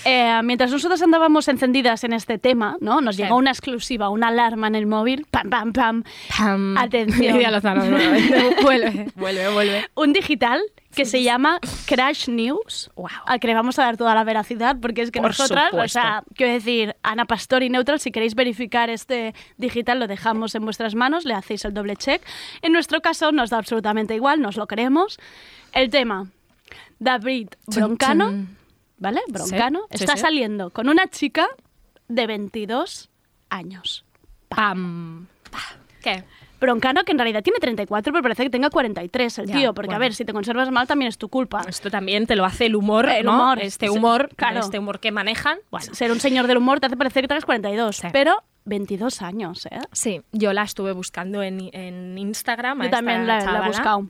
[0.05, 3.01] Eh, mientras nosotros andábamos encendidas en este tema, ¿no?
[3.01, 3.23] Nos Sí.
[3.23, 5.25] llegó una exclusiva, una alarma en el móvil.
[5.29, 6.03] Pam, pam, pam.
[6.37, 6.77] Pam.
[6.77, 7.41] Atención.
[8.61, 9.85] Vuelve, vuelve, vuelve.
[9.95, 10.61] Un digital
[10.95, 13.07] que se llama Crash News, Wow.
[13.25, 15.69] al que le vamos a dar toda la veracidad, porque es que Por nosotras, o
[15.71, 15.99] supuesto.
[15.99, 20.63] sea, quiero decir, Ana Pastor y Neutral, si queréis verificar este digital, lo dejamos en
[20.65, 22.21] vuestras manos, le hacéis el doble check.
[22.61, 25.17] En nuestro caso nos da absolutamente igual, nos lo creemos.
[25.73, 26.27] El tema,
[26.99, 28.45] David Broncano.
[28.97, 29.21] ¿vale?
[29.29, 30.21] Broncano, Sí, está sí.
[30.21, 31.47] saliendo con una chica
[32.09, 33.09] de 22
[33.49, 34.03] años.
[34.49, 35.27] Pam.
[36.03, 36.23] ¿Qué?
[36.61, 39.93] Broncano, que en realidad tiene 34, pero parece que tenga 43 el Ya, tío, porque
[39.93, 41.61] a ver, si te conservas mal también es tu culpa.
[41.67, 43.33] Esto también te lo hace el humor, El ¿no?
[43.33, 44.59] humor, Este humor, claro.
[44.59, 45.57] este humor que manejan.
[45.71, 48.07] Bueno, Ser un señor del humor te hace parecer que tengas 42, Sí.
[48.13, 49.79] pero 22 años, ¿eh?
[49.91, 52.79] sí, yo la estuve buscando en, en Instagram.
[52.81, 54.07] a Yo también esta la- la he buscado.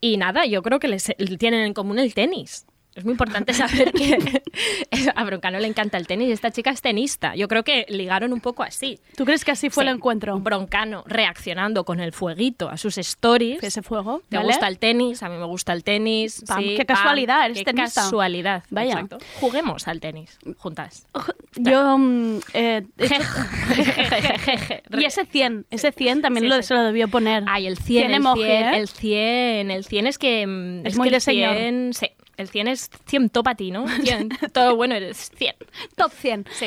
[0.00, 2.64] Y nada, yo creo que les, tienen en común el tenis.
[2.94, 4.42] Es muy importante saber que
[5.14, 7.36] a Broncano le encanta el tenis y esta chica es tenista.
[7.36, 8.98] Yo creo que ligaron un poco así.
[9.16, 9.88] ¿Tú crees que así fue Sí.
[9.88, 10.36] el encuentro?
[10.40, 13.62] Broncano reaccionando con el fueguito a sus stories.
[13.62, 14.22] Ese fuego.
[14.28, 14.48] ¿Te ¿vale?
[14.48, 15.22] gusta el tenis?
[15.22, 16.42] A mí me gusta el tenis.
[16.46, 18.02] Pam, sí, qué pam, casualidad, eres qué tenista.
[18.02, 18.64] casualidad.
[18.70, 18.92] Vaya.
[18.94, 19.18] exacto.
[19.40, 21.06] Juguemos al tenis juntas.
[21.54, 21.98] Yo.
[21.98, 22.82] mm, eh,
[24.98, 27.44] y ese 100, ese 100 también Sí, lo, se lo debió poner.
[27.46, 28.78] Ay, el 100, el emoji, 100, ¿eh?
[28.78, 30.46] el 100, el 100 es que...
[30.46, 31.56] mm, Es que muy el de señor.
[31.56, 33.86] 100, sí, El 100 es 100 top a ti, ¿no?
[34.02, 34.30] 100.
[34.54, 35.54] Todo bueno eres 100.
[35.96, 36.46] Top 100.
[36.52, 36.66] Sí.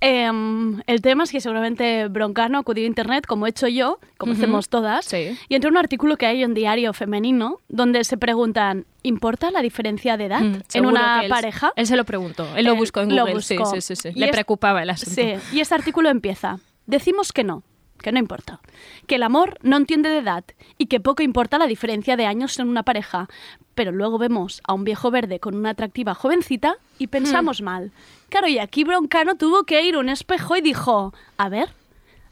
[0.00, 4.32] Em, el tema es que seguramente Broncano acudió a internet, como he hecho yo, como
[4.32, 5.38] hacemos todas, Sí.
[5.48, 10.16] y entró un artículo que hay en Diario Femenino donde se preguntan, ¿importa la diferencia
[10.16, 11.72] de edad Mm, en una él- pareja?
[11.76, 12.48] Él se lo preguntó.
[12.56, 13.42] Él lo buscó en lo Google.
[13.42, 13.74] Sí, buscó.
[13.76, 14.10] sí, sí, sí.
[14.18, 15.14] Le es- preocupaba el asunto.
[15.14, 16.58] Sí, y este artículo empieza.
[16.86, 17.62] Decimos que no,
[18.02, 18.60] que no importa.
[19.06, 20.44] Que el amor no entiende de edad
[20.78, 23.28] y que poco importa la diferencia de años en una pareja.
[23.74, 27.64] Pero luego vemos a un viejo verde con una atractiva jovencita y pensamos Hmm.
[27.64, 27.92] mal.
[28.28, 31.68] Claro, y aquí Broncano tuvo que ir a un espejo y dijo, a ver,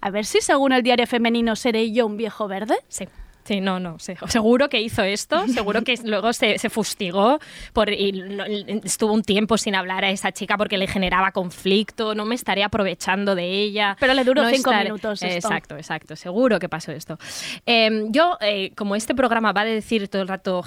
[0.00, 2.76] a ver si según el diario femenino seré yo un viejo verde.
[2.88, 3.06] Sí.
[3.44, 7.38] Sí, no, no, seguro que hizo esto, seguro que luego se, se fustigó
[7.72, 12.14] por, y no- estuvo un tiempo sin hablar a esa chica porque le generaba conflicto,
[12.14, 13.96] no me estaré aprovechando de ella.
[13.98, 15.48] Pero le duró no cinco estaré- minutos esto.
[15.48, 17.18] Exacto, exacto, seguro que pasó esto.
[17.66, 20.62] Eh, yo, eh, como este programa va a decir todo el rato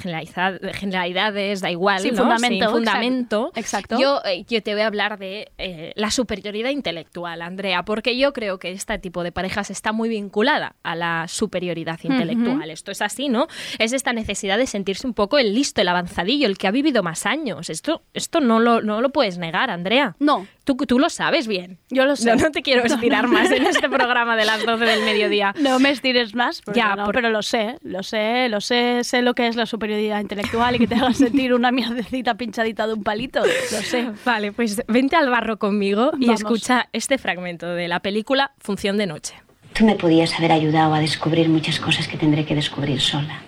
[0.74, 2.22] generalidades, da igual, Sin ¿no?
[2.24, 3.98] fundamento, Sin fundamento, exacto.
[4.00, 8.34] yo, eh, yo te voy a hablar de eh, la superioridad intelectual, Andrea, porque yo
[8.34, 12.63] creo que este tipo de parejas está muy vinculada a la superioridad intelectual.
[12.72, 13.48] Esto es así, ¿no?
[13.80, 17.04] Es esta necesidad de sentirse un poco el listo, el avanzadillo, el que ha vivido
[17.04, 17.70] más años.
[17.70, 20.16] Esto, esto no, lo, no lo puedes negar, Andrea.
[20.20, 21.78] No, Tú, tú lo sabes bien.
[21.90, 22.30] yo lo sé.
[22.30, 25.54] No, no te quiero estirar más en este programa de las 12 del mediodía.
[25.60, 29.22] No me estires más, Ya, no, por- pero lo sé, lo sé, lo sé, sé
[29.22, 32.94] lo que es la superioridad intelectual y que te haga sentir una mierdecita pinchadita de
[32.94, 34.12] un palito, lo sé.
[34.24, 36.40] Vale, pues vente al barro conmigo y Vamos.
[36.42, 39.36] escucha este fragmento de la película Función de Noche.
[39.74, 43.42] Tú me podías haber ayudado a descubrir muchas cosas que tendré que descubrir sola.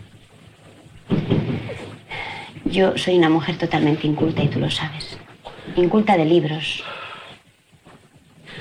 [2.65, 5.17] Yo soy una mujer totalmente inculta y tú lo sabes.
[5.75, 6.83] Inculta de libros.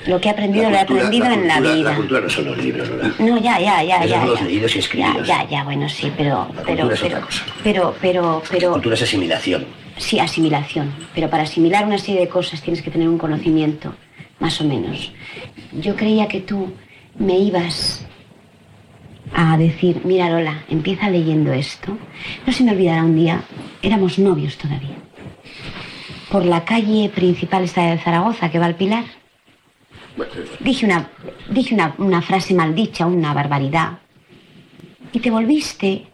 [0.05, 1.89] Lo que he aprendido lo he aprendido en la vida.
[1.91, 3.11] La cultura no son los libros, ¿verdad?
[3.17, 4.19] No, ya, ya, ya, Esos ya.
[4.19, 4.45] son los ya.
[4.45, 4.81] leídos y.
[4.97, 7.45] Ya, ya, ya, bueno, sí, pero, La pero, cultura es pero, otra cosa.
[7.63, 9.65] pero, pero, pero, Cultura es asimilación.
[9.97, 10.93] sí, asimilación.
[11.15, 13.95] Pero para asimilar una serie de cosas tienes que tener un conocimiento,
[14.39, 15.11] más o menos.
[15.71, 16.71] Yo creía que tú
[17.17, 18.05] me ibas
[19.33, 21.97] a decir, mira Lola, empieza leyendo esto.
[22.45, 23.43] No se me olvidará un día,
[23.81, 24.95] éramos novios todavía.
[26.31, 29.05] Por la calle principal esta de Zaragoza, que va al Pilar.
[30.59, 31.09] Dije una,
[31.49, 33.99] dije una, una frase maldicha, una barbaridad.
[35.11, 36.07] Y te volviste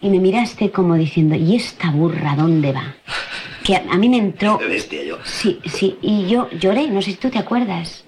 [0.00, 2.94] y me miraste como diciendo, ¿y esta burra dónde va?
[3.64, 4.58] Que a, a mí me entró...
[4.58, 5.18] Bestia yo.
[5.24, 8.05] Sí, sí, y yo lloré, no sé si tú te acuerdas.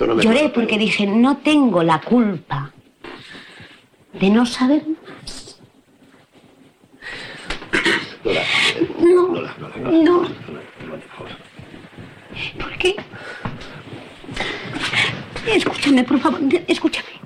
[0.00, 2.72] No, Lloré porque dije, no tengo la culpa
[4.14, 5.60] de no saber más.
[8.24, 8.42] Lola,
[8.98, 10.22] No, Lola, Lola, Lola, no.
[12.58, 12.96] ¿Por qué?
[15.46, 17.19] Escúchame, por favor, escúchame.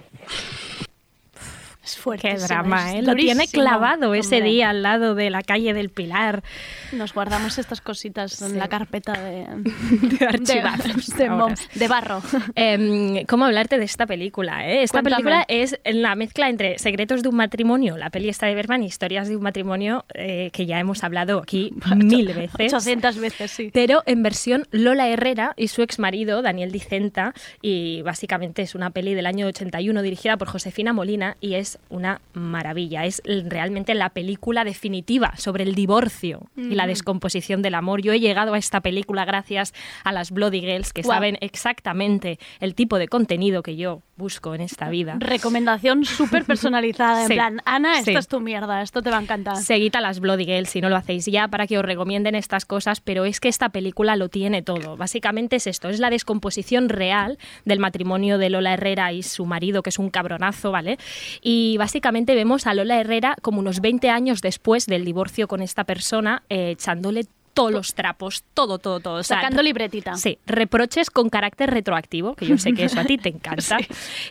[1.96, 2.28] Fuerte.
[2.28, 3.02] Qué drama, ¿eh?
[3.02, 6.42] Lo tiene clavado ese día al lado de la calle del Pilar.
[6.92, 9.46] Nos guardamos estas cositas en la carpeta de,
[10.18, 12.22] De archivazos de, mom- de barro.
[12.54, 14.68] Em, ¿Cómo hablarte de esta película?
[14.68, 14.82] eh?
[14.82, 15.16] Esta Cuéntame.
[15.16, 18.86] película es la mezcla entre Secretos de un matrimonio, la peli esta de Berman, y
[18.86, 22.72] Historias de un matrimonio, eh, que ya hemos hablado aquí mil veces.
[22.72, 23.70] 800 veces, sí.
[23.72, 28.90] Pero en versión Lola Herrera y su ex marido, Daniel Dicenta, y básicamente es una
[28.90, 33.04] peli del año 81 dirigida por Josefina Molina y es una maravilla.
[33.04, 38.02] Es realmente la película definitiva sobre el divorcio y la descomposición del amor.
[38.02, 42.74] Yo he llegado a esta película gracias a las Bloody Girls que saben exactamente el
[42.74, 45.16] tipo de contenido que yo busco en esta vida.
[45.18, 47.22] Recomendación súper personalizada.
[47.22, 47.34] En Sí.
[47.34, 48.16] plan, Ana, esta Sí.
[48.16, 49.56] es tu mierda, esto te va a encantar.
[49.56, 52.64] Seguid a las Bloody Girls si no lo hacéis ya para que os recomienden estas
[52.64, 54.96] cosas, pero es que esta película lo tiene todo.
[54.96, 59.82] Básicamente es esto, es la descomposición real del matrimonio de Lola Herrera y su marido,
[59.82, 60.98] que es un cabronazo, ¿vale?
[61.42, 65.84] Y básicamente vemos a Lola Herrera como unos 20 años después del divorcio con esta
[65.84, 69.14] persona, eh, echándole todos los trapos, todo, todo, todo.
[69.14, 70.14] O sea, Sacando libretita.
[70.16, 73.78] Sí, reproches con carácter retroactivo, que yo sé que eso a ti te encanta.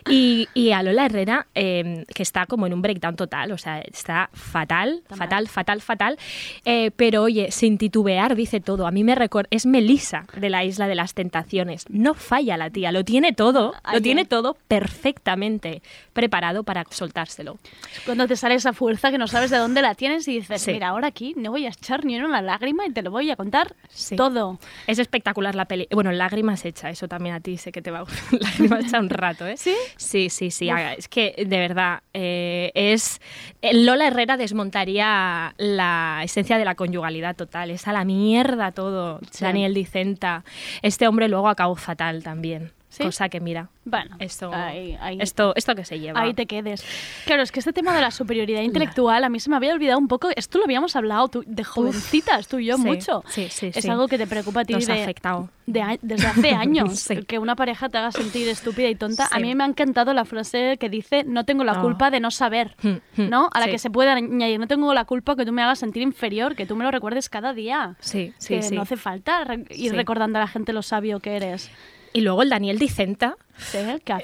[0.08, 3.80] y, y a Lola Herrera, eh, que está como en un breakdown total, o sea,
[3.80, 6.18] está fatal, fatal, fatal, fatal.
[6.64, 8.86] Eh, pero oye, sin titubear, dice todo.
[8.86, 11.86] A mí me recuerda, es Melissa de la Isla de las Tentaciones.
[11.88, 14.26] No falla la tía, lo tiene todo, Ay, lo tiene eh.
[14.26, 15.82] todo perfectamente
[16.12, 17.58] preparado para soltárselo.
[18.04, 20.72] Cuando te sale esa fuerza que no sabes de dónde la tienes y dices, Sí.
[20.72, 23.36] mira, ahora aquí no voy a echar ni una lágrima y te lo voy a
[23.36, 24.16] contar Sí.
[24.16, 24.58] todo.
[24.86, 25.88] Es espectacular la peli.
[25.90, 28.40] Bueno, lágrimas hecha, eso también a ti sé que te va a gustar.
[28.40, 29.56] lágrimas hecha un rato, ¿eh?
[29.56, 29.74] ¿Sí?
[29.96, 30.68] Sí, sí, sí.
[30.98, 33.20] Es que, de verdad, eh, es...
[33.62, 37.70] eh, Lola Herrera desmontaría la esencia de la conyugalidad total.
[37.70, 39.20] Es a la mierda todo.
[39.30, 39.44] Sí.
[39.44, 40.44] Daniel Dicenta.
[40.82, 42.72] Este hombre luego acabó fatal también.
[43.02, 46.20] Cosa que mira, Bueno, esto, ahí- ahí- esto, esto que se lleva.
[46.20, 46.84] Ahí te quedes.
[47.26, 48.60] Claro, es que este tema de la superioridad
[48.98, 50.28] intelectual a mí se me había olvidado un poco.
[50.36, 53.22] Esto lo habíamos hablado tú, de jovencitas, tú y yo, Sí, mucho.
[53.26, 53.88] sí, sí, es sí.
[53.90, 55.48] algo que te preocupa a ti Nos ha de- afectado.
[55.66, 56.98] de desde hace años.
[56.98, 57.22] Sí.
[57.24, 59.24] Que una pareja te haga sentir estúpida y tonta.
[59.24, 59.42] A Sí.
[59.42, 61.80] mí me ha encantado la frase que dice: No tengo la Ah.
[61.82, 62.76] culpa de no saber.
[62.82, 63.48] Hmm, hmm, ¿No?
[63.52, 63.70] A la sí.
[63.72, 66.66] que se puede añadir: No tengo la culpa que tú me hagas sentir inferior, que
[66.66, 67.96] tú me lo recuerdes cada día.
[68.00, 68.74] Sí, sí, que sí.
[68.74, 69.96] no hace falta ir Sí.
[69.96, 71.70] recordando a la gente lo sabio que eres.
[72.16, 73.36] Y luego el Daniel Dicenta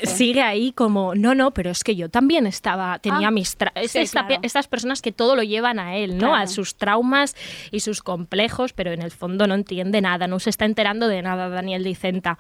[0.07, 3.59] sigue ahí como, no, no, pero es que yo también estaba, tenía Ah, mis...
[3.59, 4.41] tra- es sí, esta- claro.
[4.45, 6.29] Estas personas que todo lo llevan a él, ¿no?
[6.29, 6.35] Claro.
[6.37, 7.35] A sus traumas
[7.73, 11.21] y sus complejos, pero en el fondo no entiende nada, no se está enterando de
[11.23, 12.39] nada Daniel Dicenta.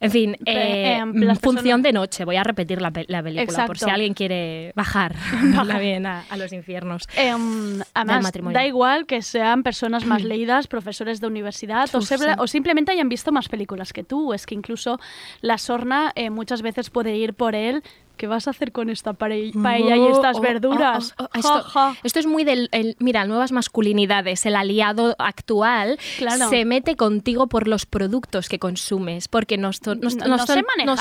[0.00, 2.24] En fin, eh, em, las función de noche.
[2.24, 5.16] Voy a repetir la, pe- la película por si alguien quiere bajar
[5.80, 7.06] bien a, a los infiernos.
[7.16, 8.56] Del además, matrimonio.
[8.58, 12.24] da igual que sean personas más leídas, profesores de universidad, o, Uf, se- sí.
[12.38, 14.32] o simplemente hayan visto más películas que tú.
[14.32, 15.00] Es que incluso
[15.40, 17.82] la sorna eh, muchas veces puede ir por él.
[18.18, 21.14] ¿Qué vas a hacer con esta paella y Oh, estas oh, verduras?
[21.18, 21.96] oh, oh, Ja, esto, ja.
[22.02, 22.68] esto es muy del.
[22.72, 24.44] el- mira, nuevas masculinidades.
[24.44, 26.50] El aliado actual Claro.
[26.50, 30.18] se mete contigo por los productos que consumes, porque no, son- no, son,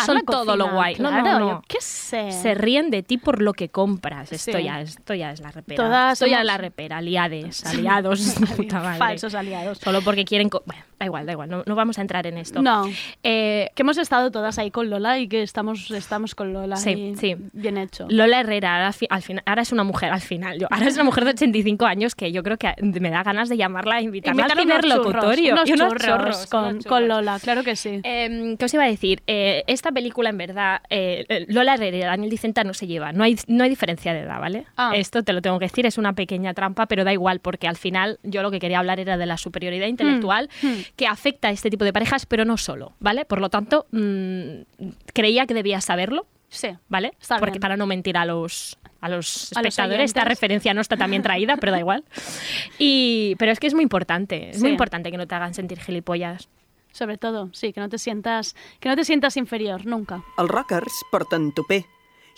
[0.06, 0.95] son todo lo guay.
[0.99, 1.63] No, no, claro, no.
[1.67, 2.32] qué sé.
[2.32, 4.32] Se ríen de ti por lo que compras.
[4.32, 4.63] Esto, Sí.
[4.63, 5.84] ya, esto ya es la repera.
[5.84, 6.97] Todas esto ya es la repera.
[6.97, 8.36] Aliades, aliados.
[8.56, 8.99] puta madre.
[8.99, 9.80] Falsos aliados.
[9.80, 10.49] Solo porque quieren.
[10.65, 11.49] Bueno, da igual, da igual.
[11.49, 12.62] No, no vamos a entrar en esto.
[12.62, 12.86] No.
[13.23, 16.77] Eh, Que hemos estado todas ahí con Lola y que estamos, estamos con Lola.
[16.77, 17.36] Sí, sí.
[17.53, 18.07] Bien hecho.
[18.10, 20.60] Lola Herrera, ahora, al final, ahora es una mujer al final.
[20.60, 23.49] Yo, ahora es una mujer de 85 años que yo creo que me da ganas
[23.49, 25.53] de llamarla, invitarla Invitar al primer unos churros, locutorio.
[25.53, 27.07] unos y unos churros con, unos con churros.
[27.07, 28.01] Lola, claro que sí.
[28.03, 29.21] Eh, ¿Qué os iba a decir?
[29.27, 33.15] Eh, esta película, en verdad, eh, Lola Herrera y Daniel Dicenta no se llevan.
[33.15, 34.65] No hay, no hay diferencia de edad, ¿vale?
[34.77, 34.93] Ah.
[34.95, 37.77] Esto te lo tengo que decir, es una pequeña trampa, pero da igual, porque al
[37.77, 40.87] final yo lo que quería hablar era de la superioridad intelectual hmm.
[40.95, 43.26] Que afecta a este tipo de parejas, pero no solo, ¿vale?
[43.26, 46.69] Por lo tanto, mm, creía que debías saberlo, Sí.
[46.88, 47.12] ¿vale?
[47.19, 47.62] Está Porque bien.
[47.62, 51.21] para no mentir a los a los A los espectadores, esta referencia no está también
[51.21, 52.04] traída, pero da igual.
[52.80, 54.71] Y, pero es que es muy importante, es muy Sí.
[54.71, 56.50] importante que no te hagan sentir gilipollas.
[56.91, 60.23] Sobre todo, sí, que no te sientas, que no te sientas inferior, nunca.
[60.39, 61.86] Els rockers porten tupé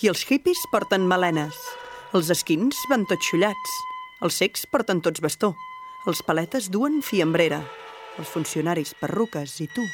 [0.02, 1.56] i els hippies porten melenes.
[2.14, 3.72] Els esquins van tots xullats.
[4.22, 5.56] Els secs porten tots bastó.
[6.08, 7.64] Els paletes duen fiambrera.
[8.18, 9.86] Els funcionaris perruques i tu,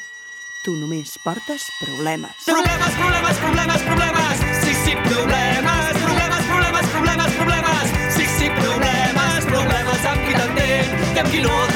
[0.64, 2.46] tu només portes problemes.
[2.48, 4.44] Problemes, problemes, problemes, problemes.
[4.64, 6.00] Sí, sí, problemes.
[6.02, 7.96] Problemes, problemes, problemes, problemes.
[8.16, 9.50] Sí, sí, problemes.
[9.52, 11.75] Problemes amb qui t'entenc i amb qui no també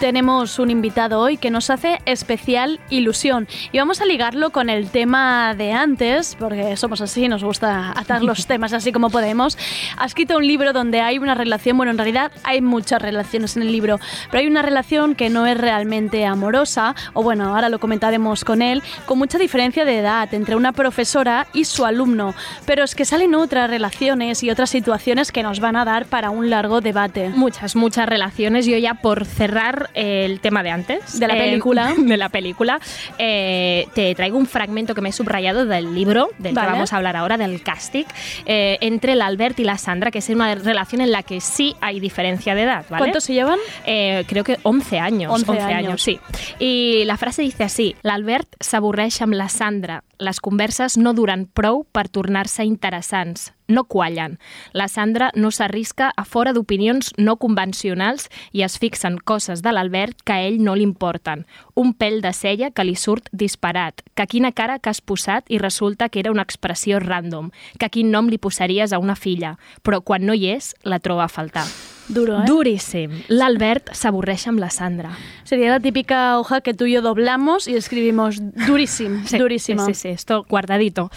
[0.00, 4.90] Tenemos un invitado hoy que nos hace especial ilusión y vamos a ligarlo con el
[4.90, 9.56] tema de antes, porque somos así, nos gusta atar los temas así como podemos.
[9.96, 13.62] Ha escrito un libro donde hay una relación, bueno, en realidad hay muchas relaciones en
[13.62, 13.98] el libro,
[14.30, 18.60] pero hay una relación que no es realmente amorosa, o bueno, ahora lo comentaremos con
[18.60, 22.34] él, con mucha diferencia de edad entre una profesora y su alumno,
[22.66, 26.28] pero es que salen otras relaciones y otras situaciones que nos van a dar para
[26.28, 27.30] un largo debate.
[27.30, 28.66] Muchas, muchas relaciones.
[28.66, 31.18] Yo ya por cerrar el tema de antes.
[31.18, 31.94] De la eh, película.
[31.98, 32.80] de la película.
[33.18, 36.68] eh, te traigo un fragmento que me he subrayado del libro, del Vale.
[36.68, 38.04] que vamos a hablar ahora, del casting,
[38.46, 41.74] eh, entre el Albert y la Sandra, que es una relación en la que sí
[41.80, 42.84] hay diferencia de edad.
[42.88, 43.00] ¿vale?
[43.00, 43.58] ¿Cuántos se llevan?
[43.84, 45.32] Eh, creo que 11 años.
[45.32, 45.78] 11 11, años.
[45.78, 46.18] años, sí.
[46.58, 50.02] I la frase dice así, l'Albert s'avorreix amb la Sandra.
[50.18, 53.50] Les converses no duren prou per tornar-se interessants.
[53.68, 54.38] No quallen.
[54.72, 60.22] La Sandra no s'arrisca a fora d'opinions no convencionals i es fixen coses de l'Albert
[60.24, 61.44] que a ell no li importen.
[61.74, 65.60] Un pèl de cella que li surt disparat, que quina cara que has posat i
[65.60, 70.00] resulta que era una expressió random, que quin nom li posaries a una filla, però
[70.00, 71.66] quan no hi és, la troba a faltar.
[72.08, 72.44] Duro, ¿eh?
[72.46, 73.10] Duríssim.
[73.28, 75.10] L'Albert s'avorreix amb la Sandra.
[75.44, 78.36] Sería la típica hoja que tú y yo doblamos y escribimos
[78.66, 79.84] durísimo, Sí, durísimo.
[79.86, 81.10] Sí, sí, sí, esto guardadito.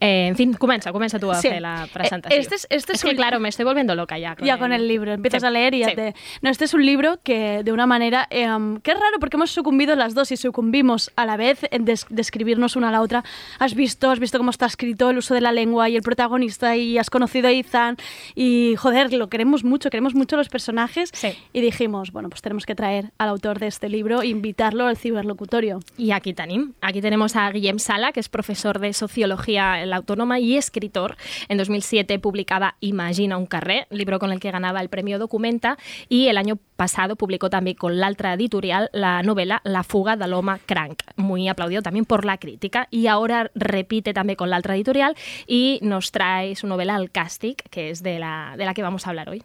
[0.00, 1.48] Eh, en fin, comença, comença tu a Sí.
[1.48, 1.84] fer la.
[1.86, 4.36] Eh, este es- este es que, un- claro, me estoy volviendo loca ya.
[4.42, 6.14] ya con el libro, empiezas Sí, a leer y ya te...
[6.42, 8.26] No, este es un libro que de una manera...
[8.30, 11.84] em, que es raro porque hemos sucumbido las dos y sucumbimos a la vez en
[11.84, 13.24] des- describirnos una a la otra.
[13.58, 16.76] Has visto, has visto cómo está escrito el uso de la lengua y el protagonista
[16.76, 17.96] y has conocido a Ethan
[18.34, 21.12] y joder, lo queremos mucho, queremos mucho los personajes
[21.52, 25.80] y dijimos, bueno, pues tenemos que traer al autor de este libro invitarlo al ciberlocutorio.
[25.96, 26.72] Y aquí tenim.
[26.80, 31.16] Aquí tenemos a Guillem Sala, que es profesor de Sociología en la Autónoma y escritor.
[31.48, 36.28] En 2007 publicaba Imagina un carrer, libro con el que ganaba el premio Documenta, y
[36.28, 40.58] el año pasado publicó también con la otra editorial la novela La fuga de l'home
[40.66, 45.14] crank, muy aplaudido también por la crítica, y ahora repite también con la otra editorial
[45.46, 49.06] y nos trae su novela El Càstig, que es de la, de la que vamos
[49.06, 49.42] a hablar hoy.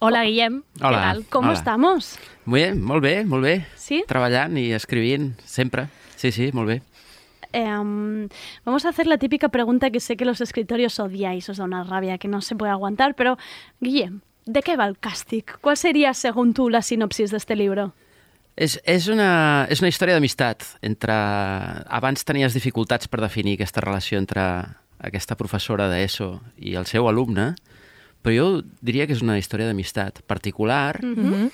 [0.00, 0.62] Hola, Guillem.
[0.80, 1.24] Hola, ¿Qué tal?
[1.28, 1.58] ¿Cómo hola.
[1.58, 2.18] estamos?
[2.44, 3.66] Muy bé, molt bé, molt bé.
[3.74, 4.04] Sí?
[4.06, 5.88] Treballant i escrivint, sempre.
[6.16, 6.82] Sí, sí, molt bé.
[7.52, 8.28] Em,
[8.64, 11.82] vamos a hacer la típica pregunta que sé que los escritorios odiáis, os da una
[11.82, 13.38] rabia que no se puede aguantar, pero
[13.80, 15.42] Guillem, ¿de qué va el casting?
[15.60, 17.92] ¿Cuál sería, según tú, la sinopsis de este libro?
[18.58, 21.14] És, és, una, és una història d'amistat entre...
[21.86, 24.42] Abans tenies dificultats per definir aquesta relació entre
[24.98, 27.52] aquesta professora d'ESO i el seu alumne,
[28.22, 31.50] però jo diria que és una història d'amistat particular, Mhm.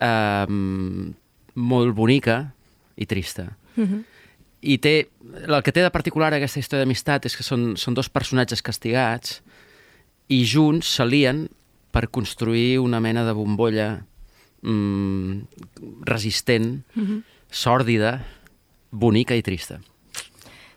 [0.00, 0.46] eh,
[1.54, 2.52] molt bonica
[2.96, 3.56] i trista.
[3.76, 4.04] Mhm.
[4.62, 5.08] I té,
[5.46, 9.42] el que té de particular aquesta història d'amistat és que són, són dos personatges castigats
[10.28, 11.48] i junts s'alien
[11.92, 14.04] per construir una mena de bombolla
[14.62, 15.42] mm,
[16.02, 17.22] resistent, Mhm.
[17.50, 18.24] sòrdida,
[18.90, 19.80] bonica i trista.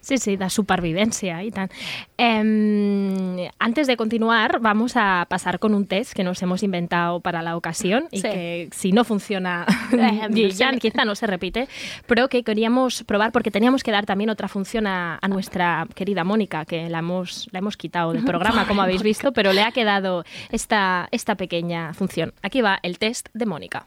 [0.10, 1.70] Sí, sí, de supervivencia y tal.
[2.18, 7.42] Em, antes de continuar, vamos a pasar con un test que nos hemos inventado para
[7.44, 8.24] la ocasión y Sí.
[8.24, 9.66] que si no funciona,
[10.52, 11.68] ya quizá no se repite,
[12.08, 16.24] pero que queríamos probar porque teníamos que dar también otra función a, a nuestra querida
[16.24, 19.72] Mónica, que la hemos, la hemos quitado del programa, como habéis visto, pero le ha
[19.72, 22.34] quedado esta, esta pequeña función.
[22.42, 23.86] Aquí va el test de Mónica.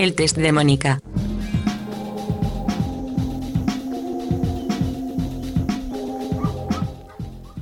[0.00, 0.98] El test de Mónica.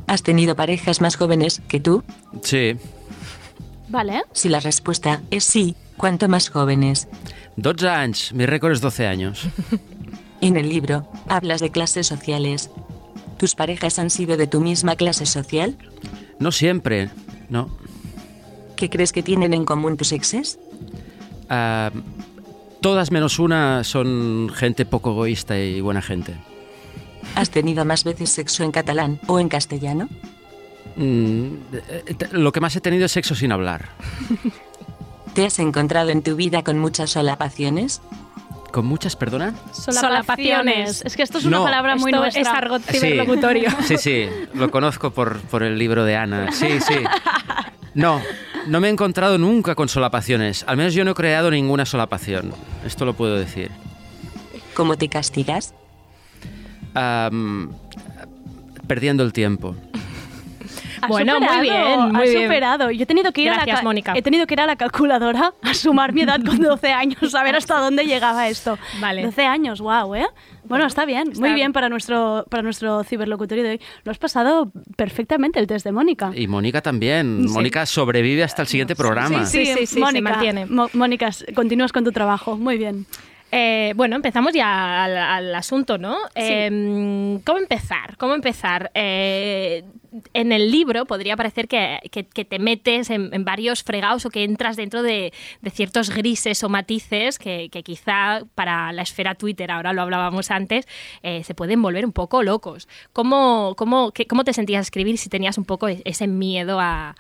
[0.07, 2.05] ¿Has tenido parejas más jóvenes que tú?
[2.45, 2.77] Sí,
[3.89, 4.23] Vale.
[4.31, 7.09] Si la respuesta es sí, ¿cuánto más jóvenes?
[7.57, 9.49] 12 anys, mi récord es 12 años.
[10.41, 12.71] En el libro, hablas de clases sociales.
[13.37, 15.77] ¿Tus parejas han sido de tu misma clase social?
[16.39, 17.11] No siempre,
[17.49, 17.77] no.
[18.77, 20.61] ¿Qué crees que tienen en común tus exes?
[21.49, 21.91] Ah,
[22.81, 26.35] todas menos una son gente poco egoísta y buena gente.
[27.35, 30.09] ¿Has tenido más veces sexo en catalán o en castellano?
[30.97, 33.89] Mm, eh, te- lo que más he tenido es sexo sin hablar.
[35.35, 38.01] ¿Te has encontrado en tu vida con muchas solapaciones?
[38.73, 39.55] ¿Con muchas, perdona?
[39.73, 41.03] Solapaciones.
[41.05, 41.65] Es que esto es una No.
[41.65, 42.43] palabra muy Esto nuestra.
[42.43, 43.71] es argot Sí, ciberlocutorio.
[43.87, 46.53] Sí, sí, lo conozco por, por el libro de Ana.
[46.53, 46.95] Sí, sí.
[47.99, 48.23] No,
[48.69, 50.65] no me he encontrado nunca con solapaciones.
[50.69, 52.53] Al menos yo no he creado ninguna solapación.
[52.87, 53.73] Esto lo puedo decir.
[54.73, 55.75] ¿Cómo te castigas?
[56.95, 57.73] Am,
[58.87, 59.75] perdiendo el tiempo.
[61.07, 62.43] Bueno, muy bien, muy has bien.
[62.45, 62.91] superado.
[62.91, 64.13] Yo he tenido que ir a Gracias, la ca- Mónica.
[64.17, 67.43] he tenido que ir a la calculadora a sumar mi edad con 12 años, a
[67.43, 68.79] ver hasta dónde llegaba esto.
[69.01, 69.23] Vale.
[69.25, 70.27] 12 años, wow, ¿eh?
[70.65, 73.81] Bueno, está bien, muy bien para nuestro para nuestro ciberlocutorio de hoy.
[74.05, 76.31] Lo has pasado perfectamente el test de Mónica.
[76.35, 77.45] Y Mónica también.
[77.49, 77.55] Sí.
[77.55, 79.47] Mónica sobrevive hasta el siguiente programa.
[79.47, 80.67] Sí, sí, sí, se Mónica, mantiene.
[80.67, 83.07] Mo- Mónica, continúas con tu trabajo, muy bien.
[83.51, 86.17] Eh, bueno, empezamos ya al, al asunto, ¿no?
[86.35, 88.17] Eh, ¿Cómo empezar?
[88.19, 88.91] ¿Cómo empezar?
[88.95, 89.85] Eh,
[90.35, 94.31] en el libro podría parecer que, que- que te metes en, en varios fregados o
[94.31, 99.35] que entras dentro de, de ciertos grises o matices que, que quizá para la esfera
[99.35, 100.87] Twitter, ahora lo hablábamos antes,
[101.23, 102.89] eh, se pueden volver un poco locos.
[103.13, 106.81] ¿Cómo, cómo, qué- cómo te sentías a escribir si tenías un poco e- ese miedo
[106.81, 107.15] a,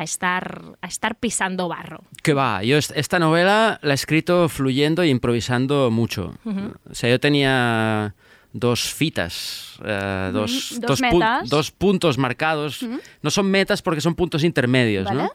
[0.00, 2.04] a estar, a estar pisando barro?
[2.22, 6.34] Que va, yo est- esta novela la he escrito fluyendo e improvisando mucho.
[6.44, 6.72] Ujú.
[6.90, 8.14] O sea, yo tenía
[8.52, 11.48] dos fitas, eh, dos, dos pu- metas.
[11.50, 12.84] dos puntos marcados.
[13.22, 15.22] No son metas porque son puntos intermedios, Vale.
[15.24, 15.32] ¿no?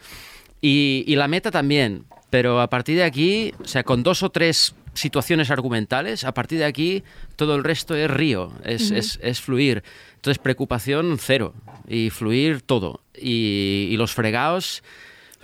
[0.62, 2.06] Y, y la meta también.
[2.30, 6.58] Pero a partir de aquí, o sea, con dos o tres situaciones argumentales, a partir
[6.58, 7.04] de aquí
[7.36, 9.84] todo el resto es río, es, es, es fluir.
[10.16, 11.54] Entonces, preocupación cero
[11.88, 13.02] y fluir todo.
[13.16, 14.82] Y, y los fregados,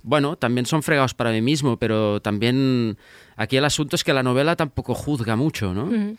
[0.03, 2.97] bueno, también son fregados para mí mismo, pero también
[3.35, 6.15] aquí el asunto es que la novela tampoco juzga mucho, ¿no?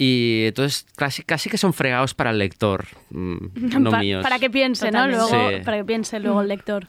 [0.00, 3.36] Y entonces casi, casi que son fregados para el lector, mm,
[3.80, 4.22] no Pa- míos.
[4.22, 5.08] Para que piense, ¿no?
[5.08, 5.56] Luego, Sí.
[5.64, 6.86] Para que piense luego el lector.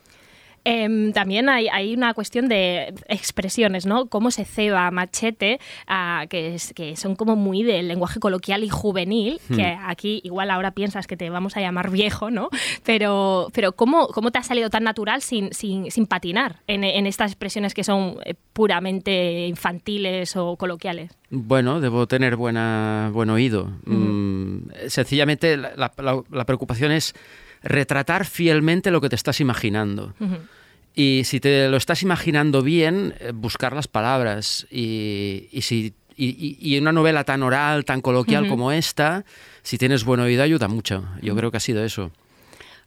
[0.63, 4.07] Em, también hay, hay una cuestión de expresiones, ¿no?
[4.07, 8.69] Cómo se ceba machete, ah, que, es- que son como muy del lenguaje coloquial y
[8.69, 9.55] juvenil, Hmm.
[9.55, 12.49] que aquí igual ahora piensas que te vamos a llamar viejo, ¿no?
[12.83, 17.05] Pero, pero ¿cómo, ¿cómo te ha salido tan natural sin, sin, sin patinar en, en
[17.07, 21.11] estas expresiones que son eh, puramente infantiles o coloquiales?
[21.29, 23.71] Bueno, debo tener buena, buen oído.
[23.85, 27.13] Mm, sencillamente la, la- la- la preocupación es
[27.61, 30.13] retratar fielmente lo que te estás imaginando.
[30.95, 34.67] Y si te lo estás imaginando bien, eh, buscar las palabras.
[34.69, 39.23] Y, y si, y, en una novela tan oral, tan coloquial como esta,
[39.61, 41.05] si tienes buen oído, ayuda mucho.
[41.21, 42.11] Yo creo que ha sido eso.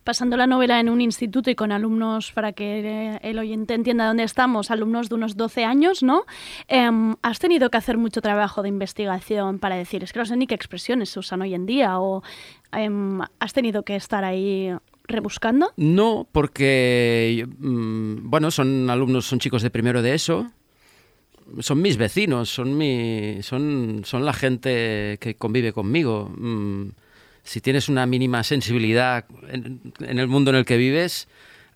[0.05, 4.07] Pasando la novela en un instituto y con alumnos, para que eh, el oyente entienda
[4.07, 6.25] dónde estamos, alumnos de unos 12 años, ¿no?
[6.67, 10.37] Em, has tenido que hacer mucho trabajo de investigación para decir, es que no sé
[10.37, 12.23] ni qué expresiones se usan hoy en día, o
[12.73, 14.73] em, has tenido que estar ahí
[15.05, 15.73] rebuscando.
[15.77, 20.51] No, porque, mm, bueno, son alumnos, son chicos de primero de eso.
[21.61, 26.31] Son mis vecinos, son, mi, son, son la gente que convive conmigo.
[27.45, 31.29] Si tienes una mínima sensibilidad en, en el mundo en el que vives,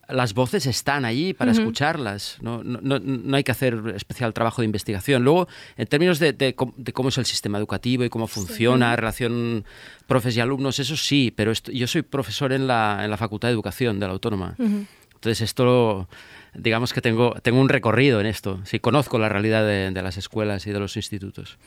[0.08, 2.38] las voces están allí para escucharlas.
[2.40, 5.24] No, no, no- no hay que hacer especial trabajo de investigación.
[5.24, 8.94] Luego, en términos de, de cómo- de cómo es el sistema educativo y cómo funciona,
[8.94, 9.64] relación
[10.06, 13.48] profes y alumnos, eso sí, pero esto- yo soy profesor en la, en la Facultad
[13.48, 14.54] de Educación de la Autónoma.
[15.14, 16.08] Entonces esto,
[16.54, 18.60] digamos que tengo, tengo un recorrido en esto.
[18.64, 21.58] Sí, conozco la realidad de, de las escuelas y de los institutos.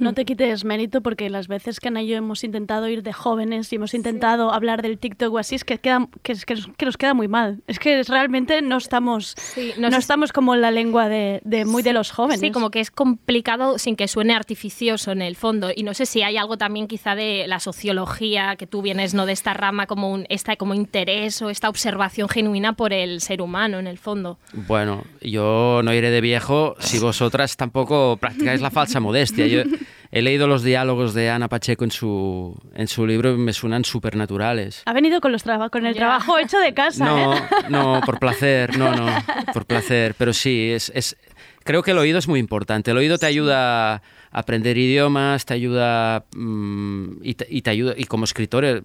[0.00, 3.12] No te quites mérito porque las veces que Ana y yo hemos intentado ir de
[3.12, 6.56] jóvenes y hemos intentado hablar del TikTok o así, es que, queda, que, es que,
[6.76, 7.62] que nos queda muy mal.
[7.66, 9.34] Es que realmente no estamos,
[9.78, 12.40] no, no sé- estamos como en la lengua de, de muy de los jóvenes.
[12.40, 15.70] Sí, como que es complicado sin que suene artificioso en el fondo.
[15.74, 19.26] Y no sé si hay algo también quizá de la sociología, que tú vienes no
[19.26, 23.42] de esta rama como un esta como interés o esta observación genuina por el ser
[23.42, 24.38] humano en el fondo.
[24.52, 29.46] Bueno, yo no iré de viejo si vosotras tampoco practicáis la falsa modestia.
[29.46, 29.62] Yo
[30.10, 33.84] he leído los diálogos de Ana Pacheco en su, en su libro y me suenan
[33.84, 34.82] supernaturales.
[34.86, 37.40] Ha venido con, los traba- con el trabajo hecho de casa, No, ¿eh?
[37.68, 39.06] no, por placer, no, no,
[39.52, 40.14] por placer.
[40.18, 41.16] Pero sí, es, es,
[41.64, 42.90] creo que el oído es muy importante.
[42.90, 47.94] El oído te ayuda a aprender idiomas, te ayuda mm, y, te, y te ayuda
[47.96, 48.82] y como escritor eh,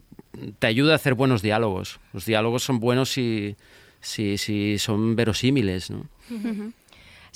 [0.59, 1.99] te ayuda a hacer buenos diálogos.
[2.13, 3.55] Los diálogos son buenos si,
[3.99, 6.07] si, si son verosímiles, ¿no?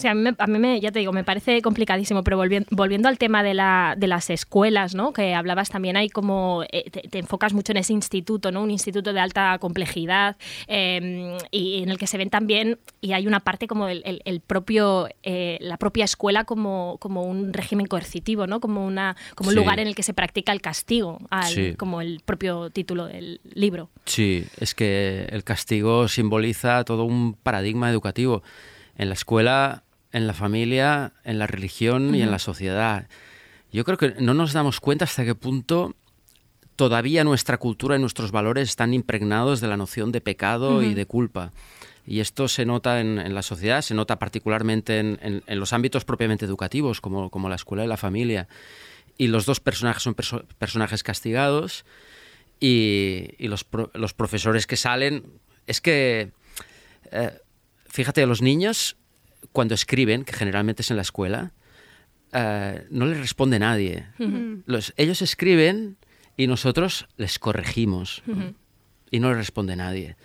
[0.02, 3.08] Sea, a mí, a mí me, ya te digo, me parece complicadísimo, pero volviendo, volviendo
[3.10, 5.14] al tema de, la, de las escuelas, ¿no?
[5.14, 8.64] Que hablabas también, hay como, eh, te, te enfocas mucho en ese instituto, ¿no?
[8.64, 10.38] Un instituto de alta complejidad
[10.68, 14.22] eh, y en el que se ven también, y hay una parte como el, el-
[14.26, 18.60] el propio, eh, la propia escuela como, como un régimen coercitivo, ¿no?
[18.60, 19.60] Como, una, como un Sí.
[19.60, 21.74] lugar en el que se practica el castigo, al- Sí.
[21.76, 23.90] como el propio título del libro.
[24.06, 28.44] Sí, es que el castigo simboliza todo un paradigma educativo
[28.98, 33.08] en la escuela, en la familia, en la religión y en la sociedad.
[33.72, 35.96] Yo creo que no nos damos cuenta hasta qué punto
[36.76, 41.06] todavía nuestra cultura y nuestros valores están impregnados de la noción de pecado y de
[41.06, 41.52] culpa.
[42.08, 45.74] Y esto se nota en, en la sociedad, se nota particularmente en, en- en los
[45.74, 48.48] ámbitos propiamente educativos, como, como la escuela y la familia.
[49.18, 51.86] Y los dos personajes son perso- personajes castigados
[52.60, 55.24] y, y los, pro- los profesores que salen,
[55.68, 56.32] es que,
[57.12, 57.32] eh,
[57.88, 58.96] fíjate, los niños
[59.52, 61.52] cuando escriben, que generalmente es en la escuela,
[62.34, 64.06] eh, no les responde nadie.
[64.66, 65.98] Los- ellos escriben
[66.38, 68.22] y nosotros les corregimos
[69.12, 70.16] y no les responde nadie.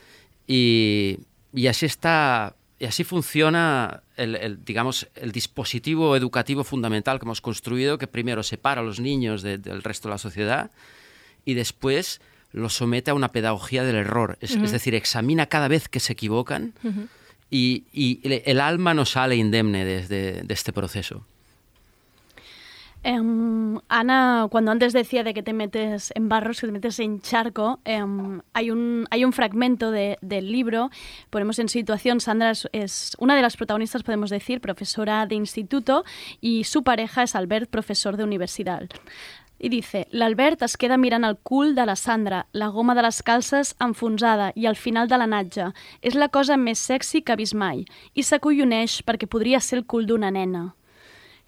[0.46, 1.18] Y,
[1.54, 7.40] y así está, y así funciona el, el, digamos, el dispositivo educativo fundamental que hemos
[7.40, 10.70] construido, que primero separa a los niños de- del resto de la sociedad
[11.46, 12.20] y después
[12.52, 14.36] los somete a una pedagogía del error.
[14.40, 16.74] Es decir, examina cada vez que se equivocan
[17.50, 21.24] y, el, alma no sale indemne de, este proceso.
[23.06, 27.20] Em, Ana, cuando antes decía de que te metes en barros, que te metes en
[27.20, 30.90] charco, em, hay, un, hay un fragmento de- del libro,
[31.28, 36.02] ponemos en situación, Sandra es una de las protagonistas, podemos decir, profesora de instituto,
[36.40, 38.88] y su pareja es Albert, profesor de universidad.
[39.64, 43.22] I dice, l'Albert es queda mirant el cul de la Sandra, la goma de les
[43.24, 45.70] calces enfonsada i al final de l'anatge.
[46.04, 47.86] És la cosa més sexy que ha vist mai.
[48.12, 50.66] I s'acolloneix perquè podria ser el cul d'una nena.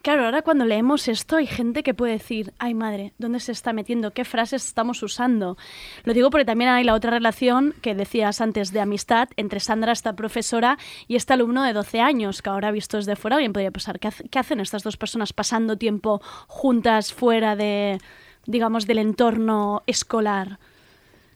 [0.07, 3.73] Claro, ahora cuando leemos esto hay gente que puede decir, ay madre, ¿dónde se está
[3.73, 4.13] metiendo?
[4.13, 5.59] ¿Qué frases estamos usando?
[6.05, 9.91] Lo digo porque también hay la otra relación que decías antes de amistad entre Sandra,
[9.91, 10.79] esta profesora,
[11.09, 13.99] y este alumno de 12 años, que ahora visto desde fuera bien podría pasar.
[13.99, 17.99] ¿Qué, hace- qué hacen estas dos personas pasando tiempo juntas fuera de,
[18.47, 20.61] digamos, del entorno escolar.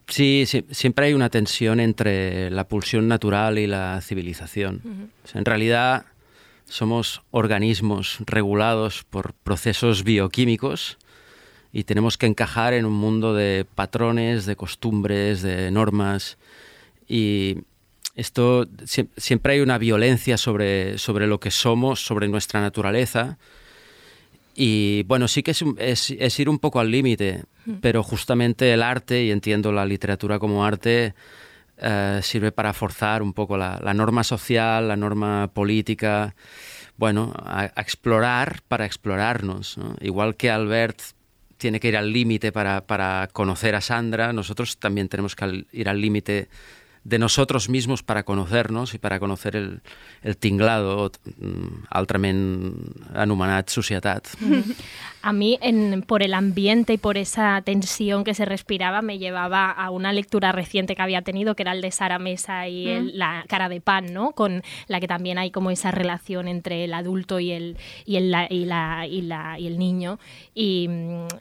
[0.07, 5.11] Sí, sí, siempre hay una tensión entre la pulsión natural y la civilización.
[5.25, 6.05] O sea, en realidad
[6.71, 10.97] somos organismos regulados por procesos bioquímicos
[11.73, 16.39] y tenemos que encajar en un mundo de patrones, de costumbres, de normas.
[17.09, 17.59] Y
[18.15, 23.37] esto sie- siempre hay una violencia sobre, sobre lo que somos, sobre nuestra naturaleza.
[24.55, 27.45] Y bueno, sí que es, es- es ir un poco al límite,
[27.81, 31.15] pero justamente el arte, y entiendo la literatura como arte,
[31.81, 36.35] eh, sirve para forzar un poco la, norma social, la norma política,
[36.97, 39.79] bueno, a, explorar para explorarnos.
[39.79, 39.97] ¿no?
[40.01, 41.01] Igual que Albert
[41.57, 45.89] tiene que ir al límite para, para conocer a Sandra, nosotros también tenemos que ir
[45.89, 46.49] al límite
[47.05, 49.81] de nosotros mismos para conocernos y para conocer el,
[50.23, 52.75] el tinglado mm, altrament
[53.15, 54.29] anomenat societat.
[55.23, 59.71] A mí, en- por el ambiente y por esa tensión que se respiraba, me llevaba
[59.71, 63.05] a una lectura reciente que había tenido, que era el de Sara Mesa y el-
[63.05, 63.17] Mm.
[63.17, 64.33] la cara de pan, ¿no?
[64.33, 68.31] Con la que también hay como esa relación entre el adulto y el, y el,
[68.31, 70.19] la- y la- y la- y el niño,
[70.55, 70.89] y,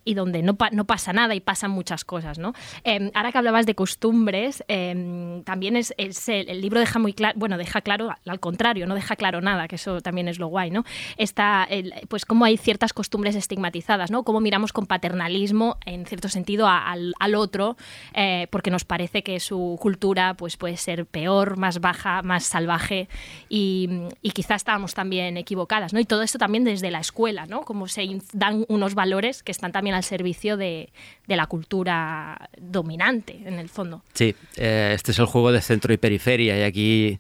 [0.04, 2.54] y donde no, pa- no pasa nada y pasan muchas cosas, ¿no?
[2.84, 7.14] Eh, ahora que hablabas de costumbres, eh, también es, es el, el libro deja muy
[7.14, 10.48] claro, bueno, deja claro al contrario, no deja claro nada, que eso también es lo
[10.48, 10.84] guay, ¿no?
[11.16, 13.69] Está, el- pues como hay ciertas costumbres estigmatizadas,
[14.10, 14.24] ¿no?
[14.24, 17.78] Cómo miramos con paternalismo, en cierto sentido, al, otro,
[18.14, 23.08] eh, porque nos parece que su cultura pues, puede ser peor, más baja, más salvaje,
[23.50, 23.90] y,
[24.22, 26.00] y quizás estábamos también equivocadas, ¿no?
[26.00, 27.62] Y todo esto también desde la escuela, ¿no?
[27.62, 30.90] Como se dan unos valores que están también al servicio de,
[31.28, 34.04] de la cultura dominante, en el fondo.
[34.14, 37.20] Sí, eh, este es el juego de centro y periferia y aquí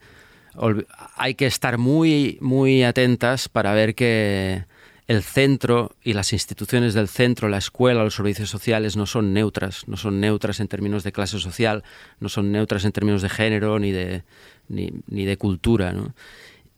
[1.15, 4.65] hay que estar muy, muy atentas para ver que
[5.09, 9.87] el centro y las instituciones del centro, la escuela, los servicios sociales no son neutras,
[9.87, 11.83] no son neutras en términos de clase social,
[12.19, 14.21] no son neutras en términos de género ni de,
[14.67, 15.93] ni, ni de cultura.
[15.93, 16.13] ¿no?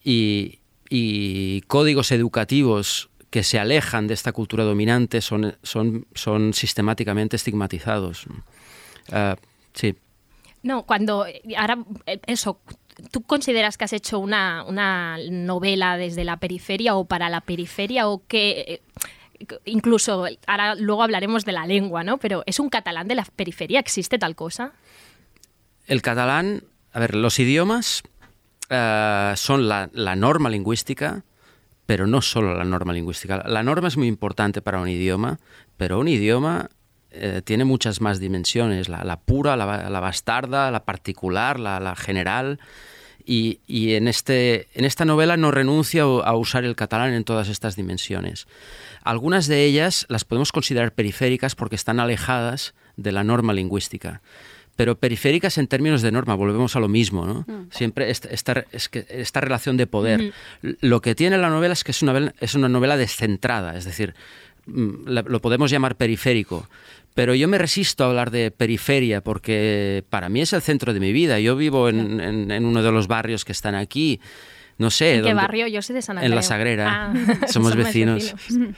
[0.01, 0.59] Y,
[0.89, 8.27] y códigos educativos que se alejan de esta cultura dominante son, son, son sistemáticamente estigmatizados.
[9.11, 9.35] Ah,
[9.73, 9.97] sí.
[10.63, 11.25] No, cuando
[11.57, 12.61] ahora eh, eso,
[13.09, 18.07] ¿tú consideras que has hecho una, una novela desde la periferia o para la periferia
[18.07, 18.81] o que eh,
[19.65, 22.17] incluso ahora luego hablaremos de la lengua, ¿no?
[22.17, 24.73] Pero es un catalán de la periferia, ¿existe tal cosa?
[25.87, 28.03] El catalán, a ver, los idiomas
[28.69, 31.23] eh, son la, la norma lingüística,
[31.85, 33.43] pero no solo la norma lingüística.
[33.47, 35.39] La norma es muy importante para un idioma,
[35.77, 36.69] pero un idioma
[37.11, 41.95] eh, tiene muchas más dimensiones, la, la pura, la, la bastarda, la particular, la, la
[41.95, 42.59] general.
[43.23, 47.49] Y, y en, este, en esta novela no renuncio a usar el catalán en todas
[47.49, 48.47] estas dimensiones.
[49.03, 54.21] Algunas de ellas las podemos considerar periféricas porque están alejadas de la norma lingüística.
[54.75, 57.41] Pero periféricas en términos de norma, volvemos a lo mismo, ¿no?
[57.47, 57.67] Mm.
[57.71, 60.21] Siempre esta, esta, relación de poder.
[60.63, 60.75] Ujú.
[60.81, 63.85] Lo que tiene la novela es que es una, novela- es una novela descentrada, es
[63.85, 64.15] decir,
[64.65, 66.67] mm, lo podemos llamar periférico.
[67.13, 70.99] Pero yo me resisto a hablar de periferia porque para mí es el centro de
[70.99, 71.39] mi vida.
[71.39, 74.19] Yo vivo en, en- en uno de los barrios que están aquí.
[74.77, 75.15] No sé.
[75.15, 75.67] ¿En qué barrio?
[75.67, 76.41] Yo soy de San En la.
[76.41, 77.11] Sagrera.
[77.13, 78.33] Ah, Somos vecinos.
[78.33, 78.75] vecinos.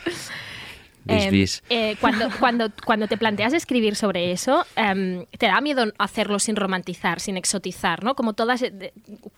[1.05, 1.63] Bis, Em, bis.
[1.69, 6.55] eh, cuando, cuando, cuando te planteas escribir sobre eso, em, te da miedo hacerlo sin
[6.55, 8.15] romantizar, sin exotizar, ¿no?
[8.15, 8.61] Como todas.
[8.61, 8.93] eh, de-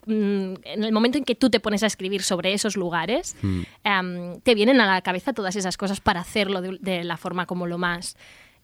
[0.05, 3.61] mm, en el momento en que tú te pones a escribir sobre esos lugares, Mm.
[3.83, 7.47] em, te vienen a la cabeza todas esas cosas para hacerlo de, de la forma
[7.47, 8.15] como lo más.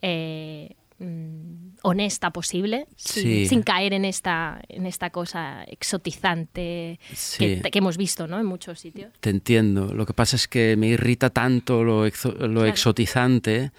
[0.01, 3.47] Eh, mm, honesta posible, sin, Sí.
[3.47, 7.59] sin caer en esta, en esta cosa exotizante Sí.
[7.63, 8.39] que, que hemos visto ¿no?
[8.39, 9.11] en muchos sitios.
[9.19, 9.93] Te entiendo.
[9.93, 13.71] Lo que pasa es que me irrita tanto lo, exo- lo exotizante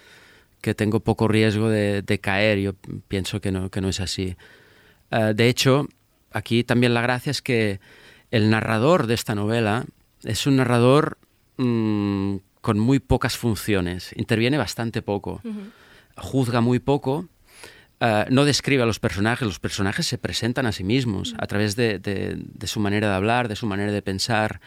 [0.61, 2.59] que tengo poco riesgo de, de caer.
[2.59, 2.73] Yo
[3.07, 4.35] pienso que no, que no es así.
[5.11, 5.87] Eh, de hecho,
[6.31, 7.79] aquí también la gracia es que
[8.31, 9.85] el narrador de esta novela
[10.23, 11.17] es un narrador
[11.57, 14.11] mm, con muy pocas funciones.
[14.15, 15.41] Interviene bastante poco.
[16.17, 17.27] Juzga muy poco.
[17.99, 21.75] eh, no describe a los personajes, los personajes se presentan a sí mismos a través
[21.75, 24.59] de, de- su manera de hablar, de su manera de pensar.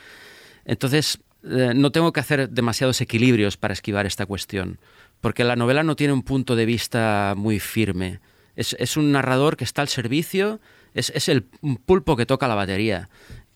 [0.64, 4.78] Entonces, eh, no tengo que hacer demasiados equilibrios para esquivar esta cuestión,
[5.20, 8.20] porque la novela no tiene un punto de vista muy firme.
[8.56, 10.60] Es, es un narrador que está al servicio,
[10.94, 11.42] es, es el
[11.84, 13.08] pulpo que toca la batería,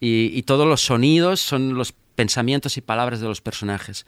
[0.02, 4.04] y todos los sonidos son los pensamientos y palabras de los personajes.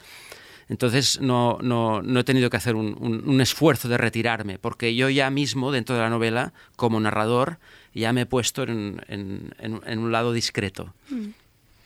[0.69, 5.09] Entonces no, no, no he tenido que hacer un, un- esfuerzo de retirarme, porque yo
[5.09, 7.59] ya mismo, dentro de la novela, como narrador,
[7.93, 9.53] ya me he puesto en, en-
[9.99, 10.93] un lado discreto.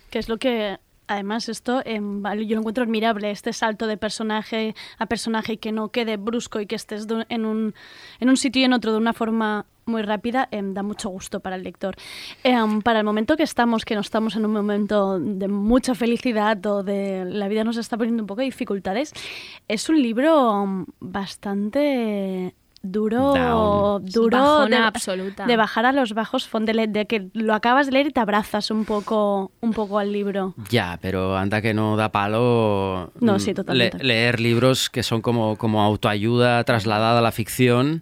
[0.09, 0.78] que es lo que
[1.08, 5.72] Además, esto em, yo lo encuentro admirable, este salto de personaje a personaje y que
[5.72, 7.74] no quede brusco y que estés en un,
[8.20, 11.39] en un sitio y en otro de una forma muy rápida, em, da mucho gusto
[11.39, 11.95] para el lector.
[12.43, 16.64] Em, para el momento que estamos, que no estamos en un momento de mucha felicidad
[16.66, 19.14] o de la vida nos está poniendo un poco de dificultades,
[19.68, 22.53] es un libro em, bastante
[22.91, 24.05] duro, Down.
[24.05, 25.45] duro Bajona de, absoluta.
[25.45, 28.19] de bajar a los bajos fondos, de, de que lo acabas de leer y te
[28.19, 30.53] abrazas un poco, un poco al libro.
[30.69, 33.97] Ya, pero anda que no da palo No, mm, sí, totalmente.
[33.99, 38.01] le- leer libros que son como, como autoayuda trasladada a la ficción.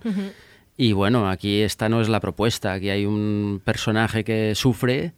[0.77, 2.73] Y bueno, aquí esta no es la propuesta.
[2.73, 5.13] Aquí hay un personaje que sufre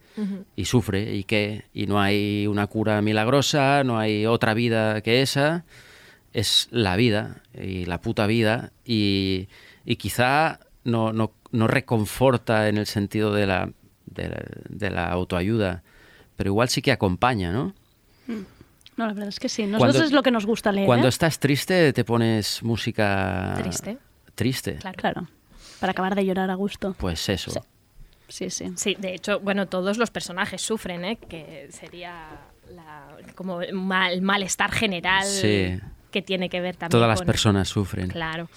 [0.56, 5.22] y sufre y que y no hay una cura milagrosa, no hay otra vida que
[5.24, 5.66] esa.
[6.34, 9.48] Es la vida y la puta vida y,
[9.86, 13.72] y quizá no, no, no reconforta en el sentido de la,
[14.06, 15.84] de la, de la autoayuda,
[16.36, 17.74] pero igual sí que acompaña, ¿no?
[18.28, 19.64] No, la verdad es que sí.
[19.66, 20.86] Nosotros Cuando- es lo que nos gusta leer.
[20.86, 21.10] Cuando ¿eh?
[21.10, 23.98] estás triste te pones música Triste.
[24.36, 24.80] triste.
[24.96, 25.28] Claro.
[25.80, 26.96] Para acabar de llorar a gusto.
[26.98, 27.52] Pues eso.
[28.28, 28.74] Sí, sí.
[28.76, 31.18] Sí, de hecho, bueno, todos los personajes sufren, ¿eh?
[31.18, 32.28] Que sería
[32.76, 35.80] la- como el, mal- el malestar general Sí.
[36.12, 38.10] Que tiene que ver también Todas las con- personas sufren.
[38.10, 38.50] Claro.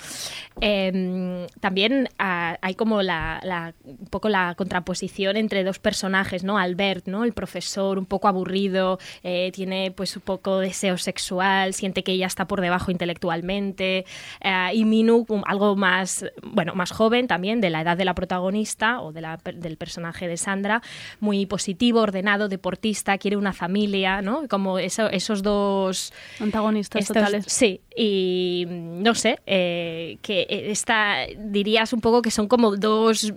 [0.60, 6.58] Eh, también ah, hay como la, la- un poco la contraposición entre dos personajes, ¿no?
[6.58, 7.24] Albert, ¿no?
[7.24, 12.26] El profesor, un poco aburrido, eh, tiene pues un poco deseo sexual, siente que ella
[12.26, 14.04] está por debajo intelectualmente.
[14.40, 19.00] eh, y Minu, algo más, bueno, más joven también, de la edad de la protagonista
[19.00, 20.82] o de la del personaje de Sandra,
[21.20, 24.46] muy positivo, ordenado, deportista, quiere una familia, ¿no?
[24.48, 27.16] Como eso- esos dos Antagonistas estos-
[27.46, 33.32] Sí, y mm, no sé, eh, que esta dirías un poco que son como dos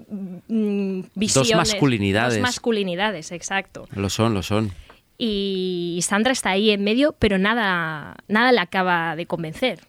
[0.48, 1.56] mm, visiones.
[1.56, 2.34] masculinidades.
[2.36, 3.88] Dos masculinidades, exacto.
[3.96, 4.72] Lo son, lo son.
[5.18, 9.80] Y Sandra está ahí en medio, pero nada, nada le acaba de convencer.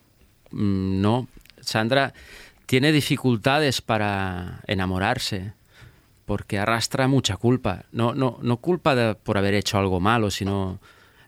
[0.50, 1.28] Mm, No,
[1.60, 2.12] Sandra
[2.66, 5.52] tiene dificultades para enamorarse
[6.26, 7.84] porque arrastra mucha culpa.
[7.92, 10.78] No, no, no culpa de- por haber hecho algo malo, sino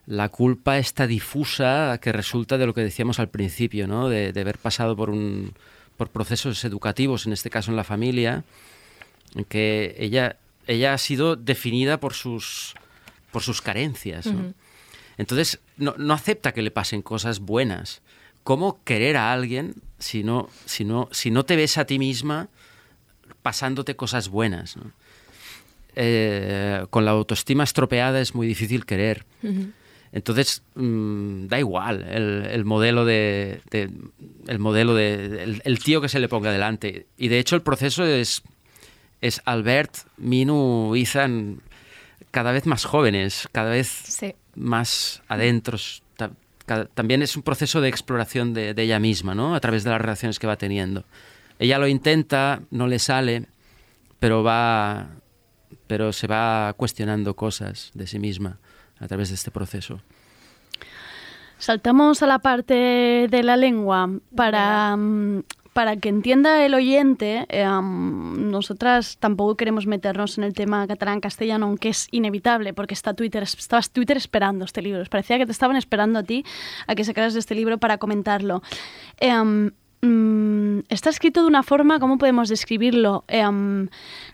[0.07, 4.07] la culpa está difusa que resulta de lo que decíamos al principio, ¿no?
[4.07, 5.53] de, de haber pasado por, un,
[5.97, 8.45] por procesos educativos, en este caso en la familia,
[9.35, 12.73] en que ella, ella ha sido definida por sus,
[13.31, 14.29] por sus carencias.
[15.17, 18.01] Entonces, no, no acepta que le pasen cosas buenas.
[18.43, 22.47] ¿Cómo querer a alguien si no, si no, si no te ves a ti misma
[23.41, 24.77] pasándote cosas buenas?
[24.77, 24.91] ¿no?
[25.95, 29.25] Eh, con la autoestima estropeada es muy difícil querer.
[30.11, 33.91] Entonces, mm, da igual el, el modelo de, de-
[34.47, 37.07] el modelo de el, el tío que se le ponga delante.
[37.17, 38.43] Y de hecho el proceso es
[39.19, 41.59] es Albert, Minu, Ethan
[42.31, 44.35] cada vez más jóvenes, cada vez Sí.
[44.55, 46.03] más adentros.
[46.93, 49.55] También es un proceso de exploración de, de ella misma, ¿no?
[49.55, 51.05] A través de las relaciones que va teniendo.
[51.59, 53.45] Ella lo intenta, no le sale,
[54.19, 55.07] pero va,
[55.87, 58.59] pero se va cuestionando cosas de sí misma
[58.99, 60.01] a través de este proceso.
[61.57, 65.43] Saltamos a la parte de la lengua para, mm,
[65.73, 67.45] para que entienda el oyente.
[67.49, 73.43] eh, nosotras tampoco queremos meternos en el tema catalán-castellano, aunque es inevitable, porque está Twitter,
[73.43, 75.03] estabas Twitter esperando este libro.
[75.09, 76.45] Parecía que te estaban esperando a ti
[76.85, 78.61] a que sacaras este libro para comentarlo.
[79.19, 79.71] Eh,
[80.01, 83.23] mm, está escrito de una forma, ¿cómo podemos describirlo?
[83.27, 83.43] Eh,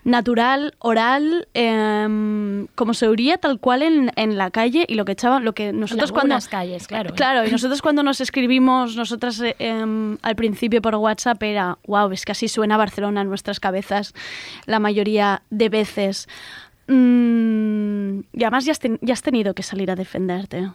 [0.04, 5.12] natural, oral, em, como se oiría tal cual en, en la calle y lo que
[5.12, 7.14] echaban, lo que nosotros cuando algunas calles, claro, ¿eh?
[7.16, 12.10] claro, y nosotros cuando nos escribimos, nosotras eh, em, al principio por WhatsApp era, wow,
[12.12, 14.12] es que así suena Barcelona en nuestras cabezas
[14.66, 16.28] la mayoría de veces.
[16.86, 20.70] Mm, y además ya has, ten- ya has tenido que salir a defenderte.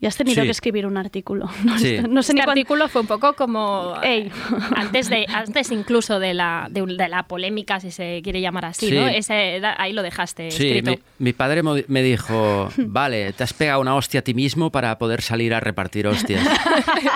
[0.00, 0.46] Ya has tenido Sí.
[0.46, 1.48] que escribir un artículo.
[1.64, 1.98] No, Sí.
[2.08, 4.30] no sé este ni cuán- artículo fue un poco como eh,
[4.76, 8.88] antes de antes incluso de la de, de la polémica si se quiere llamar así
[8.88, 8.94] Sí.
[8.94, 13.52] no Ese, ahí lo dejaste Sí, escrito mi, mi padre me dijo, vale, te has
[13.52, 16.46] pegado una hostia a ti mismo para poder salir a repartir hostias.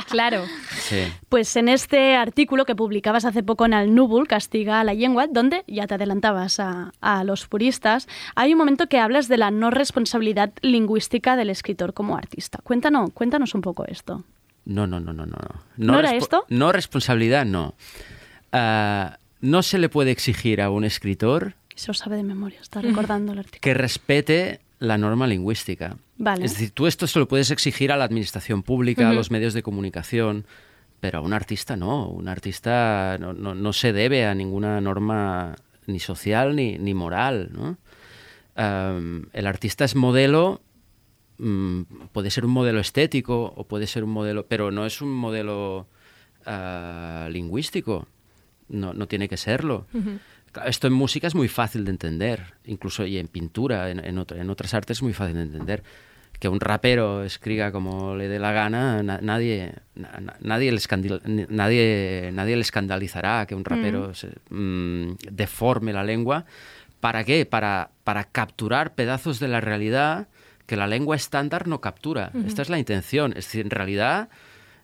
[0.08, 0.44] claro
[0.88, 1.04] Sí.
[1.30, 5.26] Pues en este artículo que publicabas hace poco en el Núvol, Castiga a la Lengua,
[5.28, 8.06] donde ya te adelantabas a, a los puristas,
[8.36, 12.58] hay un momento que hablas de la no responsabilidad lingüística del escritor como artista.
[12.74, 14.24] Cuéntanos, cuéntanos un poco esto.
[14.64, 15.36] No, no, no, no, no.
[15.76, 16.44] ¿No era respo- esto?
[16.48, 17.74] No responsabilidad, no.
[18.52, 22.80] Ah, no se le puede exigir a un escritor Eso lo sabe de memoria, está
[22.80, 23.60] recordando el artículo.
[23.60, 25.96] que respete la norma lingüística.
[26.18, 26.44] Vale.
[26.44, 29.54] Es decir, tú esto se lo puedes exigir a la administración pública, a los medios
[29.54, 30.46] de comunicación,
[31.00, 32.08] pero a un artista no.
[32.08, 35.54] Un artista no, no- no se debe a ninguna norma
[35.86, 37.50] ni social ni, ni moral.
[37.52, 37.76] ¿no?
[38.56, 40.60] Am, el artista es modelo
[41.38, 41.82] mm,
[42.12, 45.86] puede ser un modelo estético o puede ser un modelo, pero no es un modelo
[46.46, 48.06] ah, lingüístico.
[48.68, 49.86] No, no tiene que serlo.
[50.66, 54.50] Esto en música es muy fácil de entender, incluso y en pintura, en, en en
[54.50, 55.82] otras artes es muy fácil de entender.
[56.40, 60.80] Que un rapero escriba como le dé la gana, na- nadie, na- na- nadie, le
[61.48, 64.14] nadie, nadie le escandalizará que un rapero Mm.
[64.14, 66.44] se- mm, deforme la lengua.
[67.00, 67.44] ¿Para qué?
[67.46, 70.28] Para, para capturar pedazos de la realidad
[70.66, 72.32] que la lengua estándar no captura.
[72.46, 73.32] Esta es la intención.
[73.32, 74.28] Es decir, en realidad,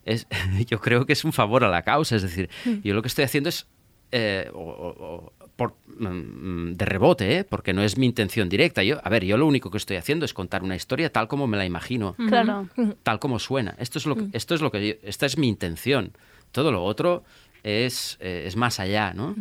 [0.05, 0.27] es,
[0.69, 2.17] yo creo que es un favor a la causa.
[2.17, 2.81] Es decir, Mm.
[2.85, 3.67] yo lo que estoy haciendo es
[4.13, 7.45] eh, o- por, mm, de rebote, ¿eh?
[7.45, 8.83] porque no es mi intención directa.
[8.83, 11.47] Yo, a ver, yo lo único que estoy haciendo es contar una historia tal como
[11.47, 12.67] me la imagino, Claro.
[13.05, 13.75] tal como suena.
[13.79, 16.13] Esto es lo que, esto es lo que yo- esta es mi intención.
[16.51, 17.23] Todo lo otro
[17.63, 19.37] es, eh, es más allá, ¿no?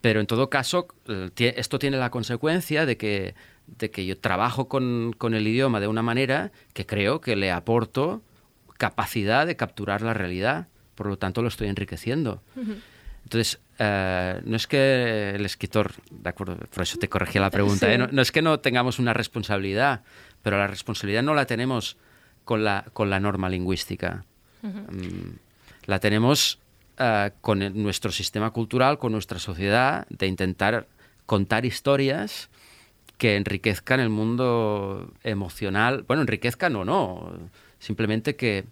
[0.00, 0.86] Pero en todo caso,
[1.38, 3.34] esto tiene la consecuencia de que,
[3.66, 7.50] de que yo trabajo con, con el idioma de una manera que creo que le
[7.50, 8.22] aporto
[8.78, 10.68] capacidad de capturar la realidad.
[10.94, 12.42] Por lo tanto, lo estoy enriqueciendo.
[13.24, 17.86] Entonces, eh, no es que el escritor, de acuerdo, por eso te corregí la pregunta,
[17.88, 17.92] Sí.
[17.92, 17.98] ¿eh?
[17.98, 20.02] no, no es que no tengamos una responsabilidad,
[20.42, 21.96] pero la responsabilidad no la tenemos
[22.44, 24.24] con la, con la norma lingüística.
[24.62, 25.36] Mm,
[25.86, 26.58] la tenemos
[26.98, 30.86] eh, con el- nuestro sistema cultural, con nuestra sociedad, de intentar
[31.26, 32.50] contar historias
[33.18, 36.04] que enriquezcan el mundo emocional.
[36.06, 37.32] Bueno, enriquezcan o no,
[37.78, 38.64] simplemente que,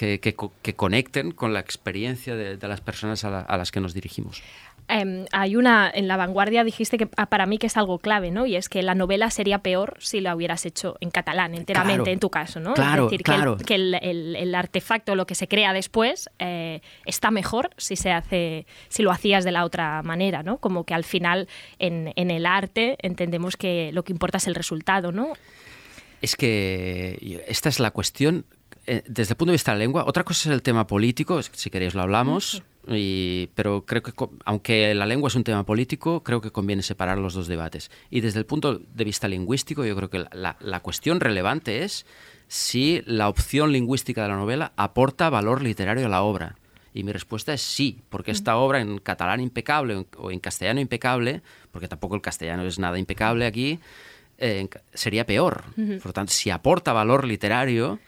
[0.00, 3.58] que, que co- que conecten con la experiencia de, de las personas a, la- a
[3.58, 4.42] las que nos dirigimos.
[4.88, 8.30] Em, hay una, en la vanguardia dijiste que ah, para mí que es algo clave,
[8.30, 8.46] ¿no?
[8.46, 12.12] Y es que la novela sería peor si la hubieras hecho en catalán enteramente, Claro.
[12.12, 12.72] en tu caso, ¿no?
[12.74, 13.56] Claro, es decir, claro.
[13.58, 17.70] que, el, que el- el- el artefacto, lo que se crea después, eh, está mejor
[17.76, 20.56] si se hace, si lo hacías de la otra manera, ¿no?
[20.58, 21.46] Como que al final
[21.78, 25.34] en, en el arte entendemos que lo que importa es el resultado, ¿no?
[26.22, 28.44] Es que esta es la cuestión
[29.06, 30.04] desde el punto de vista de la lengua.
[30.06, 34.12] Otra cosa es el tema político, si queréis lo hablamos, y- pero creo que
[34.44, 37.90] aunque la lengua es un tema político, creo que conviene separar los dos debates.
[38.10, 42.06] Y desde el punto de vista lingüístico, yo creo que la, la- cuestión relevante es
[42.48, 46.56] si la opción lingüística de la novela aporta valor literario a la obra.
[46.92, 51.42] Y mi respuesta es sí, porque esta obra en catalán impecable o en- castellano impecable,
[51.70, 53.78] porque tampoco el castellano es nada impecable aquí,
[54.38, 55.62] eh, sería peor.
[55.76, 58.00] Por lo tanto, si aporta valor literario,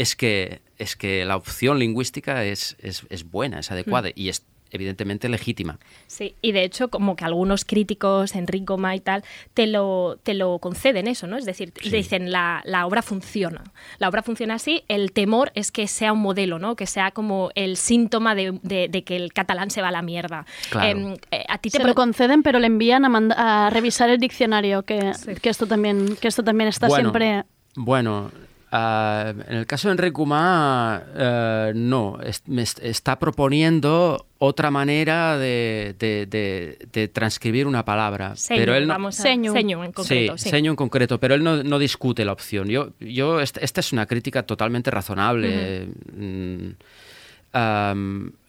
[0.00, 4.12] es que, es que la opción lingüística es, es, es buena, es adecuada Mm.
[4.16, 5.80] y es evidentemente legítima.
[6.06, 10.32] Sí, y de hecho, como que algunos críticos, Enrique Goma y tal, te lo, te
[10.32, 11.36] lo conceden eso, ¿no?
[11.36, 11.90] Es decir, Sí.
[11.90, 13.64] dicen la, la obra funciona.
[13.98, 16.76] La obra funciona así, el temor es que sea un modelo, ¿no?
[16.76, 20.02] Que sea como el síntoma de, de- de que el catalán se va a la
[20.02, 20.46] mierda.
[20.70, 20.88] Claro.
[20.88, 24.08] Em, eh, a ti te Se lo conceden, pero le envían a, manda- a revisar
[24.08, 25.10] el diccionario, que,
[25.42, 27.44] que esto también que esto también está Bueno, siempre...
[27.74, 28.30] Bueno,
[28.72, 34.70] ah, en el caso de Enrique Gumá, eh, no, es- me est- está proponiendo otra
[34.70, 38.36] manera de, de- de- de transcribir una palabra.
[38.36, 39.22] Señu, pero él no, vamos a-.
[39.22, 39.54] Señu
[39.84, 40.48] en concreto, sí.
[40.50, 42.68] señu en concreto, pero él no, no discute la opción.
[42.68, 45.88] Yo, yo esta, esta es una crítica totalmente razonable.
[46.16, 46.70] Mm,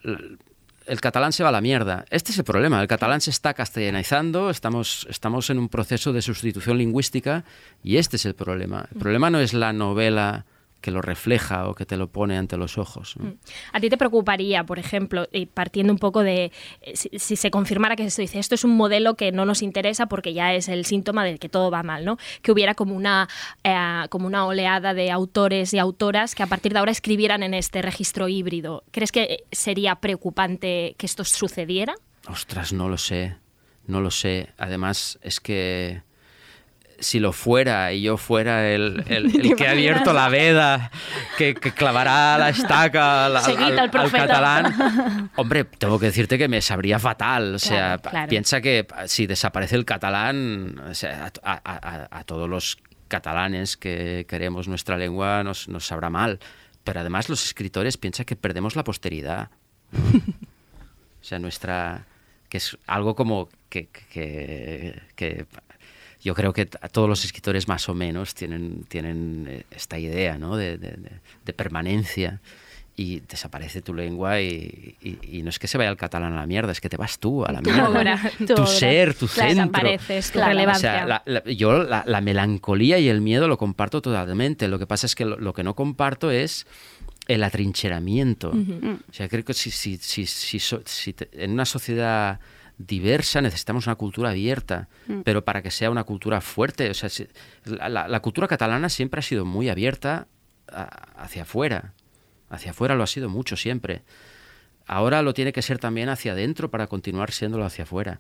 [0.04, 0.38] l-
[0.86, 2.06] el catalán se va a la mierda.
[2.10, 2.82] Este es el problema.
[2.82, 7.44] El catalán se está castellanizando, estamos, estamos en un proceso de sustitución lingüística
[7.84, 8.88] y este es el problema.
[8.94, 10.46] El problema no es la novela
[10.82, 13.16] que lo refleja o que te lo pone ante los ojos.
[13.18, 13.36] ¿no?
[13.72, 16.52] ¿A ti te preocuparía, por ejemplo, y partiendo un poco de
[16.82, 19.62] eh, si, si se confirmara que se dice esto es un modelo que no nos
[19.62, 22.18] interesa porque ya es el síntoma de que todo va mal, ¿no?
[22.42, 23.30] Que hubiera como una
[23.64, 27.54] eh, como una oleada de autores y autoras que a partir de ahora escribieran en
[27.54, 28.84] este registro híbrido.
[28.92, 31.96] ¿Crees que sería preocupante que esto sucediera?
[32.28, 33.38] Ostras, no lo sé.
[33.88, 34.50] No lo sé.
[34.58, 36.04] Además, es que
[37.02, 40.90] si lo fuera y yo fuera el, el- el ¿Te que ha abierto la veda,
[41.38, 44.28] que, que clavará la estaca al, al- Seguid al al profeta.
[44.28, 47.56] catalán, hombre, tengo que decirte que me sabría fatal.
[47.56, 48.30] O sea, Claro, claro.
[48.30, 52.78] piensa que si desaparece el catalán, o sea, a, a- a- a todos los
[53.10, 56.40] catalanes que queremos nuestra lengua nos, nos sabrá mal.
[56.84, 59.50] Pero además los escritores piensan que perdemos la posteridad.
[61.22, 62.06] O sea, nuestra.
[62.50, 65.46] que es algo como que, que, que
[66.22, 70.56] yo creo que todos los escritores más o menos tienen, tienen eh, esta idea ¿no?
[70.56, 70.98] de, de-
[71.46, 72.40] de- permanencia
[72.96, 76.42] y desaparece tu lengua y, y- y no es que se vaya el catalán a
[76.42, 77.90] la mierda, es que te vas tú a la mierda.
[77.90, 79.66] obra, tu ser, tu Claro, centro.
[79.82, 81.06] desapareces, tu O sea, relevancia.
[81.06, 84.68] la- la- yo la, la melancolía y el miedo lo comparto totalmente.
[84.68, 86.68] Lo que pasa es que lo, lo que no comparto es
[87.28, 88.50] el atrincheramiento.
[88.50, 89.00] Ujú.
[89.10, 92.40] O sea, creo que si, si, si, si so- si te- en una sociedad
[92.88, 95.22] diversa, necesitamos una cultura abierta, Mm.
[95.22, 97.28] pero para que sea una cultura fuerte, o sea, si-
[97.66, 100.28] la, cultura catalana siempre ha sido muy abierta
[100.72, 101.94] a- hacia afuera,
[102.50, 104.02] hacia afuera lo ha sido mucho siempre.
[104.88, 108.20] Ahora lo tiene que ser también hacia adentro para continuar siéndolo hacia afuera.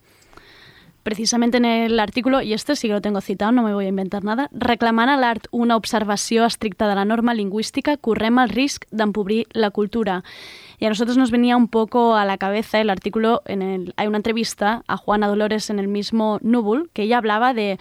[1.04, 3.90] Precisament en el artículo, i este sí que lo tengo citado, no me voy a
[3.90, 8.86] inventar nada, reclamant a l'art una observació estricta de la norma lingüística, correm el risc
[8.92, 10.24] d'empobrir la cultura.
[10.82, 14.08] Y a nosotros nos venía un poco a la cabeza el artículo, en el, hay
[14.08, 17.78] una entrevista a Juana Dolores en el mismo Núvol, que ella hablaba de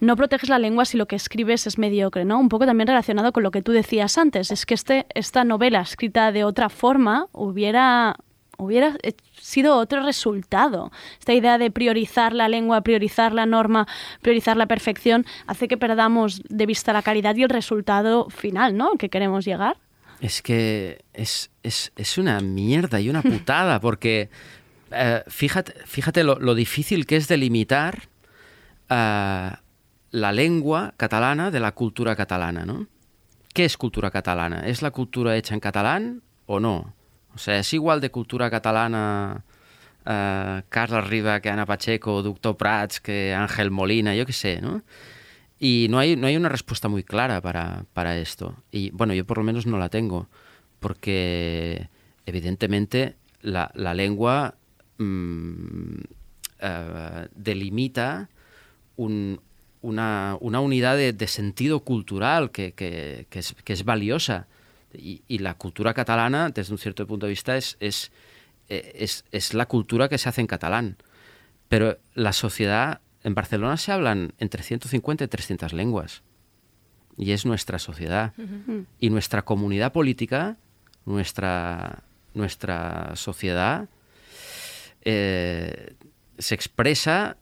[0.00, 2.40] no proteges la lengua si lo que escribes es mediocre, ¿no?
[2.40, 5.82] Un poco también relacionado con lo que tú decías antes, es que este, esta novela
[5.82, 8.16] escrita de otra forma hubiera
[8.56, 8.96] hubiera
[9.38, 10.92] sido otro resultado.
[11.18, 13.86] Esta idea de priorizar la lengua, priorizar la norma,
[14.22, 18.92] priorizar la perfección, hace que perdamos de vista la calidad y el resultado final, ¿no?
[18.92, 19.76] Que queremos llegar.
[20.20, 24.28] Es que es, es, es una mierda y una putada, porque
[24.90, 28.08] eh, fíjate, fíjate lo, lo difícil que es delimitar
[28.88, 29.50] eh,
[30.10, 32.86] la lengua catalana de la cultura catalana, ¿no?
[33.54, 34.66] ¿Qué es cultura catalana?
[34.66, 36.94] ¿Es la cultura hecha en catalán o no?
[37.34, 39.44] O sea, ¿es igual de cultura catalana
[40.04, 44.82] eh, Carla Riba que Ana Pacheco, Doctor Prats, que Ángel Molina, yo qué sé, ¿no?
[45.62, 48.56] Y no hay, no hay una respuesta muy clara para, para esto.
[48.72, 50.26] Y bueno, yo por lo menos no la tengo,
[50.80, 51.88] porque
[52.24, 54.54] evidentemente la, lengua
[56.60, 58.28] eh, delimita
[58.96, 59.40] un-
[59.82, 64.46] una, una unidad de, sentido cultural que, que- que es, valiosa.
[64.92, 68.10] Y, la cultura catalana, desde un cierto punto de vista, es, es,
[68.68, 70.96] eh, es, es la cultura que se hace en catalán.
[71.68, 76.22] Pero la sociedad, en Barcelona se hablan entre 150 y 300 lenguas.
[77.16, 78.32] Y es nuestra sociedad.
[78.98, 80.56] Y nuestra comunidad política,
[81.04, 82.02] nuestra,
[82.34, 83.88] nuestra sociedad,
[85.02, 85.94] eh,
[86.38, 87.36] se expresa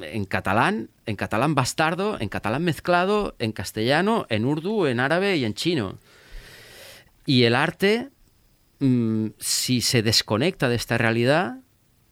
[0.00, 5.44] en catalán, en catalán bastardo, en catalán mezclado, en castellano, en urdu, en árabe y
[5.44, 5.98] en chino.
[7.24, 8.10] Y el arte,
[8.80, 11.56] mm, si se desconecta de esta realidad,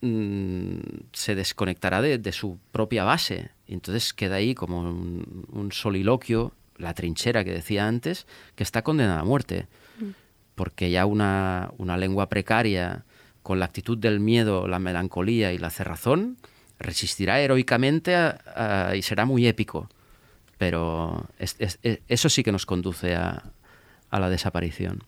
[0.01, 0.79] mm,
[1.13, 3.51] se desconectará de, de su propia base.
[3.67, 8.83] Y entonces queda ahí como un, un soliloquio, la trinchera que decía antes, que está
[8.83, 9.67] condenada a muerte.
[10.55, 13.05] Porque ya una, una lengua precaria,
[13.43, 16.37] con la actitud del miedo, la melancolía y la cerrazón,
[16.79, 19.89] resistirá heroicamente a- a- y será muy épico.
[20.59, 23.53] Pero es- es- es- eso sí que nos conduce a,
[24.11, 25.03] a la desaparición.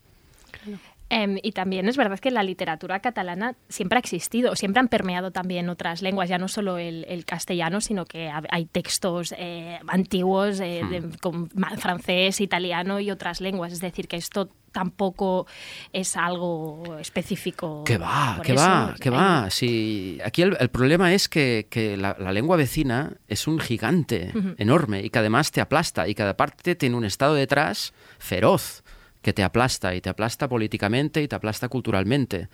[1.15, 5.31] Em, y también es verdad que la literatura catalana siempre ha existido, siempre han permeado
[5.31, 9.79] también otras lenguas, ya no solo el, el castellano, sino que ha- hay textos eh,
[9.89, 13.73] antiguos eh, de- con ma- francés, italiano y otras lenguas.
[13.75, 15.47] Es decir, que esto tampoco
[15.93, 17.85] es algo específico.
[17.85, 19.51] Que va, que va, que Hay- va.
[19.51, 24.33] Sí, aquí el, el problema es que, que la, la lengua vecina es un gigante
[24.57, 28.82] enorme y que además te aplasta y cada parte tiene un estado detrás feroz
[29.23, 32.49] que te aplasta y te aplasta políticamente y te aplasta culturalmente.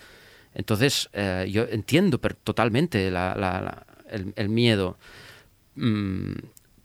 [0.55, 4.99] Entonces, eh, yo entiendo totalmente el, miedo,
[5.79, 6.33] Mm,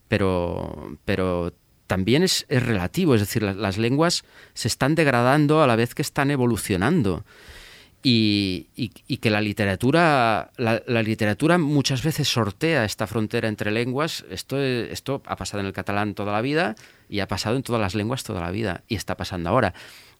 [0.07, 1.53] pero, pero
[1.87, 4.23] también es, es relativo, es decir, la- las lenguas
[4.53, 7.25] se están degradando a la vez que están evolucionando.
[8.05, 13.71] Y, y- y que la literatura, la, la literatura muchas veces sortea esta frontera entre
[13.71, 14.25] lenguas.
[14.29, 16.75] Esto, esto ha pasado en el catalán toda la vida
[17.09, 19.73] y ha pasado en todas las lenguas toda la vida y está pasando ahora.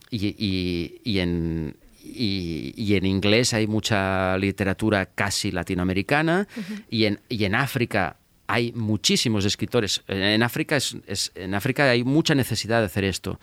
[0.10, 6.48] Y, en, y, y en inglés hay mucha literatura casi latinoamericana
[6.90, 8.16] y, en, y en África
[8.48, 10.04] hay muchísimos escritores.
[10.08, 13.40] En África, es, es- en África hay mucha necesidad de hacer esto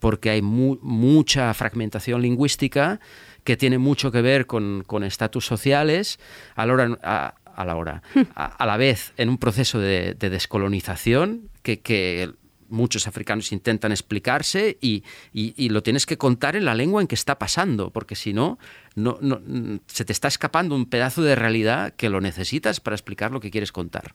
[0.00, 3.00] porque hay mu- mucha fragmentación lingüística
[3.48, 6.18] que tiene mucho que ver con con estatus sociales
[6.54, 8.02] a la hora, a, a la, hora
[8.34, 12.30] a, a la vez en un proceso de, de descolonización que, que
[12.68, 17.06] muchos africanos intentan explicarse y, y- y lo tienes que contar en la lengua en
[17.08, 18.58] que está pasando, porque si no,
[18.94, 19.40] no, no-
[19.86, 23.50] se te está escapando un pedazo de realidad que lo necesitas para explicar lo que
[23.50, 24.12] quieres contar.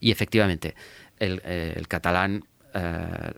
[0.00, 0.76] Y efectivamente,
[1.18, 2.44] el, eh, el catalán,
[2.74, 3.32] eh,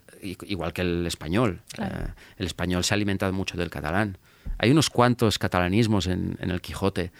[0.47, 1.97] igual que el español, Claro.
[1.97, 4.19] eh, el español se ha alimentado mucho del catalán.
[4.59, 7.13] Hay unos cuantos catalanismos en, en el Quijote.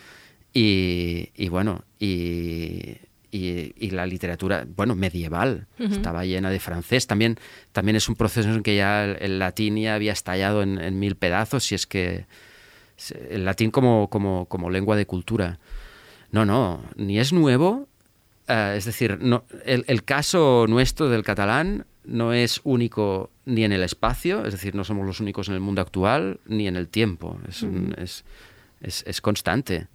[0.55, 2.97] Y, y bueno, y,
[3.31, 7.07] y- y la literatura, bueno, medieval, estaba llena de francés.
[7.07, 7.37] También,
[7.73, 10.99] también es un proceso en que ya el, el latín ya había estallado en, en
[10.99, 12.27] mil pedazos, y es que
[13.31, 15.59] el latín como, como, como lengua de cultura.
[16.33, 17.87] No, no, ni es nuevo,
[18.49, 23.73] eh, es decir, no, el, el caso nuestro del catalán no es único ni en
[23.73, 26.87] el espacio, es decir, no somos los únicos en el mundo actual, ni en el
[26.89, 28.25] tiempo, es, un- es,
[28.81, 29.89] es, es constante.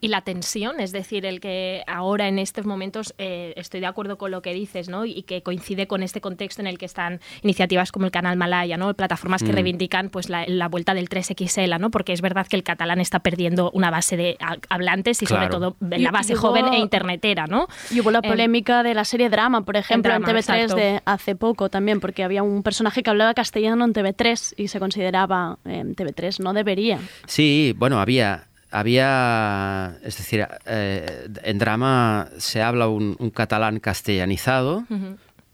[0.00, 4.16] Y la tensión, es decir, el que ahora en estos momentos eh, estoy de acuerdo
[4.18, 5.04] con lo que dices, ¿no?
[5.04, 8.76] Y que coincide con este contexto en el que están iniciativas como el Canal Malaya,
[8.76, 8.94] ¿no?
[8.94, 9.54] Plataformas que Mm.
[9.54, 11.90] reivindican pues la, la vuelta del 3XL, ¿no?
[11.90, 15.48] Porque es verdad que el catalán está perdiendo una base de ha- hablantes y sobre
[15.48, 17.66] todo la base y joven e internetera, ¿no?
[17.90, 20.76] Y hubo la Eh, polémica de la serie Drama, por ejemplo, en, Drama, TV3 exacto.
[20.76, 24.78] de hace poco también, porque había un personaje que hablaba castellano en TV3 y se
[24.78, 27.00] consideraba en TV3, no debería.
[27.26, 34.84] Sí, bueno, había, había, es decir, eh, en drama se habla un, un catalán castellanizado,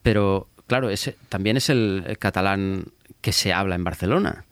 [0.02, 2.86] pero claro, ese también es el, catalán
[3.20, 4.44] que se habla en Barcelona.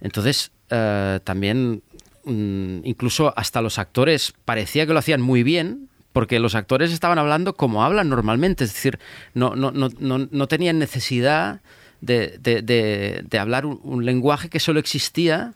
[0.00, 1.82] Entonces, eh, también,
[2.24, 7.18] mm, incluso hasta los actores parecía que lo hacían muy bien, porque los actores estaban
[7.18, 8.98] hablando como hablan normalmente, es decir,
[9.34, 11.60] no, no, no, no, no tenían necesidad
[12.00, 15.52] de, de- de- de hablar un, un lenguaje que solo existía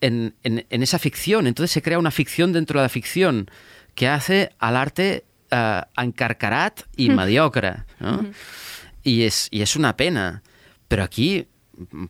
[0.00, 1.46] en, en- en esa ficción.
[1.46, 3.50] Entonces se crea una ficción dentro de la ficción
[3.94, 7.84] que hace al arte eh, encarcarat y mediocre.
[8.00, 8.24] ¿no?
[9.02, 10.42] y, es, y es una pena.
[10.88, 11.46] Pero aquí,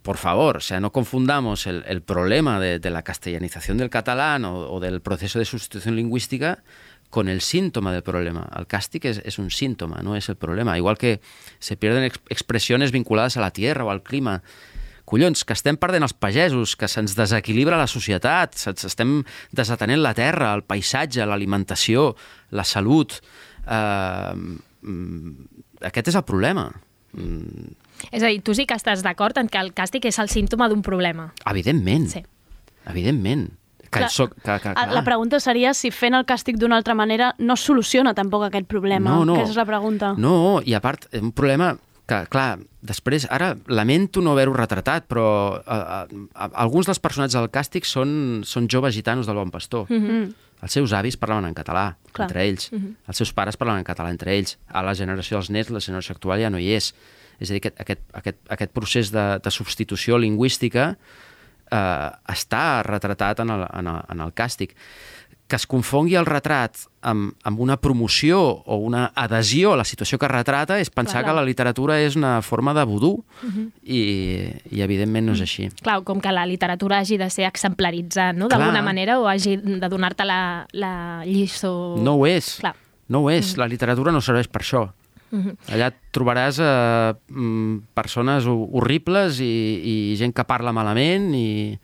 [0.02, 4.44] por favor, o sea, no confundamos el, el problema de, de la castellanización del catalán
[4.44, 6.62] o, o del proceso de sustitución lingüística
[7.10, 8.48] con el síntoma del problema.
[8.56, 10.76] El càstig es, es un síntoma, no es el problema.
[10.78, 11.20] Igual que
[11.58, 14.42] se pierden ex- expressiones vinculadas a la tierra o al clima.
[15.10, 19.16] Collons, que estem perdent els pagesos, que se'ns desequilibra la societat, se'ns estem
[19.56, 22.12] desatenent la terra, el paisatge, l'alimentació,
[22.54, 23.18] la salut...
[23.66, 24.34] Eh,
[24.86, 25.34] mm,
[25.90, 26.68] aquest és el problema.
[27.12, 27.74] Mm,
[28.14, 30.68] És a dir, tu sí que estàs d'acord en que el càstig és el símptoma
[30.70, 31.32] d'un problema.
[31.50, 32.06] evidentment.
[32.14, 32.22] Sí.
[32.86, 33.50] Evidentment.
[33.90, 34.92] Que Clar, soc, que, que, clar.
[34.94, 39.10] La pregunta seria si fent el càstig d'una altra manera no soluciona tampoc aquest problema.
[39.10, 39.34] No, no.
[39.34, 40.12] Aquesta és la pregunta.
[40.16, 41.72] No, i a part, un problema
[42.10, 45.26] que, clar, després, ara lamento no haver-ho retratat, però
[45.62, 46.00] a, a,
[46.34, 49.86] a, alguns dels personatges del càstig són, són joves gitanos del Bon Pastor.
[49.90, 50.30] Mhm.
[50.60, 52.26] Els seus avis parlaven en català, Clar.
[52.26, 52.68] entre ells.
[52.72, 52.96] Mhm.
[53.08, 54.58] Els seus pares parlaven en català entre ells.
[54.68, 56.92] A la generació dels nets, la generació actual ja no hi és.
[57.40, 60.90] És a dir, aquest, aquest, aquest, aquest procés de, de substitució lingüística
[61.70, 64.76] eh, està retratat en el, en, el, en el càstig.
[65.50, 70.14] Que es confongui el retrat amb, amb una promoció o una adhesió a la situació
[70.22, 71.32] que retrata és pensar Clar.
[71.32, 73.64] que la literatura és una forma de vudú Mhm.
[73.82, 73.98] i,
[74.70, 75.66] i evidentment no és així.
[75.82, 78.46] Clar, com que la literatura hagi de ser exemplaritzant, no?
[78.48, 78.60] Clar.
[78.60, 81.96] D'alguna manera, o hagi de donar-te la, la lliçó...
[81.98, 82.58] No ho és.
[82.60, 82.76] Clar.
[83.08, 83.56] No ho és.
[83.58, 84.84] La literatura no serveix per això.
[85.32, 85.56] Mhm.
[85.74, 89.50] Allà et trobaràs eh, mm, persones ho- horribles i,
[89.82, 91.78] i gent que parla malament i,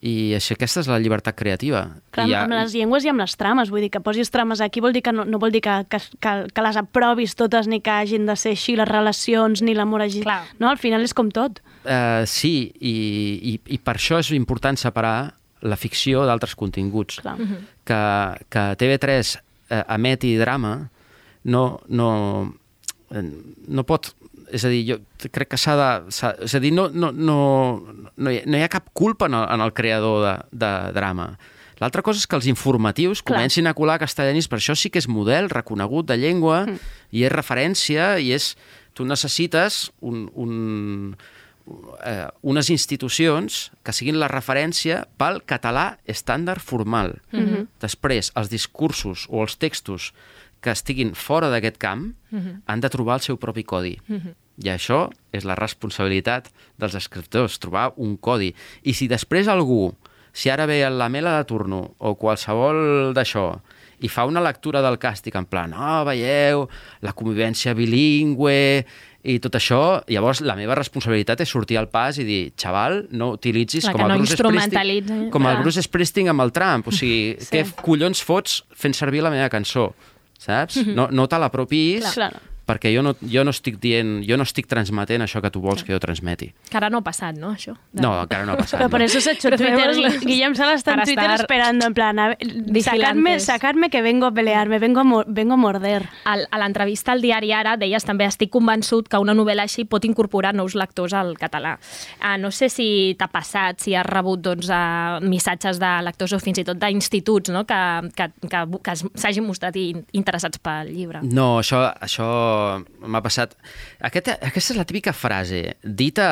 [0.00, 1.80] i això, aquesta és la llibertat creativa.
[2.14, 4.62] Clar, I amb, amb les llengües i amb les trames, vull dir que posis trames
[4.62, 7.66] aquí vol dir que no, no vol dir que, que, que, que les aprovis totes
[7.66, 10.22] ni que hagin de ser així les relacions ni l'amor hagi...
[10.22, 10.44] Clar.
[10.62, 11.58] No, al final és com tot.
[11.82, 12.94] Uh, sí, i,
[13.54, 15.16] i, i per això és important separar
[15.66, 17.18] la ficció d'altres continguts.
[17.24, 17.34] Clar.
[17.38, 17.66] Mhm.
[17.88, 18.00] Que,
[18.52, 19.34] que TV3
[19.70, 20.90] eh, emeti drama
[21.44, 22.54] no, no,
[23.10, 23.24] eh,
[23.66, 24.12] no pot...
[24.52, 24.98] És a dir, jo
[25.32, 25.88] crec que s'ha de...
[26.46, 27.38] És a dir, no, no, no,
[28.16, 30.34] no, hi, no hi ha cap culpa en el, en el creador de,
[30.64, 31.32] de drama.
[31.78, 33.36] L'altra cosa és que els informatius Clar.
[33.36, 36.78] comencin a colar castellanis, per això sí que és model reconegut de llengua Mm.
[37.12, 38.56] i és referència i és...
[38.98, 41.14] Tu necessites un, un,
[42.02, 47.20] eh, unes institucions que siguin la referència pel català estàndard formal.
[47.30, 47.68] Mhm.
[47.78, 50.12] Després, els discursos o els textos
[50.60, 52.62] que estiguin fora d'aquest camp Mhm.
[52.66, 53.98] han de trobar el seu propi codi.
[54.08, 54.34] Mhm.
[54.64, 58.54] I això és la responsabilitat dels escriptors, trobar un codi.
[58.82, 59.94] I si després algú,
[60.32, 63.60] si ara ve la Mela de Turno o qualsevol d'això,
[64.00, 66.68] i fa una lectura del càstig en plan, oh, veieu,
[67.02, 68.84] la convivència bilingüe
[69.28, 73.32] i tot això, llavors la meva responsabilitat és sortir al pas i dir, xaval, no
[73.34, 74.36] utilitzis Clar, com el no Bruce.
[74.36, 75.56] Springsteen, com el.
[75.62, 77.50] Bruce Springsteen amb el Trump, o sigui, Sí.
[77.56, 79.94] què collons fots fent servir la meva cançó?
[80.38, 80.76] Saps?
[80.80, 80.94] Mhm.
[80.94, 82.06] No, no te l'apropis.
[82.68, 85.82] Perquè jo no, jo no estic dient, jo no estic transmetent això que tu vols
[85.86, 86.50] que jo transmeti.
[86.68, 87.74] Que ara no ha passat, no, això?
[87.96, 88.84] No, encara no ha passat.
[88.90, 89.06] Por no.
[89.06, 89.96] eso se ha hecho Twitter.
[89.96, 92.36] Los- Guillem Sala está en Twitter estar esperando, en plan, a
[92.82, 96.08] sacarme, sacarme que vengo a pelearme, vengo a, mo- vengo a morder.
[96.24, 100.04] Al, a l'entrevista al diari Ara deies també estic convençut que una novel·la així pot
[100.04, 101.76] incorporar nous lectors al català.
[102.20, 106.40] Uh, no sé si t'ha passat, si has rebut doncs, uh, missatges de lectors o
[106.42, 107.64] fins i tot d'instituts no?
[107.68, 107.80] que,
[108.14, 111.22] que, que, que s'hagin mostrat in, interessats pel llibre.
[111.24, 112.28] No, això, això
[113.06, 113.54] m'ha passat...
[114.04, 116.28] Aquesta, aquesta és la típica frase, dita,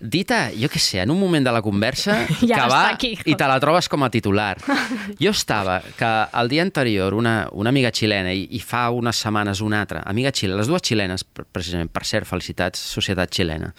[0.00, 3.12] dita, jo què sé, en un moment de la conversa, I que va aquí.
[3.28, 4.56] i te la trobes com a titular.
[5.22, 6.08] Jo estava, que
[6.40, 10.32] el dia anterior, una, una amiga xilena, i, i fa unes setmanes una altra, amiga
[10.34, 13.72] xilena, les dues xilenes, pre- precisament, per cert, felicitats, societat xilena,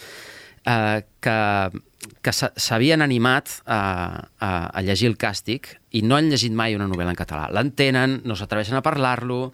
[0.63, 1.37] eh, que,
[2.23, 3.81] que s'ha- s'havien animat a,
[4.39, 7.49] a, a llegir el càstig i no han llegit mai una novel·la en català.
[7.51, 9.49] L'entenen, no s'atreveixen a parlar-lo,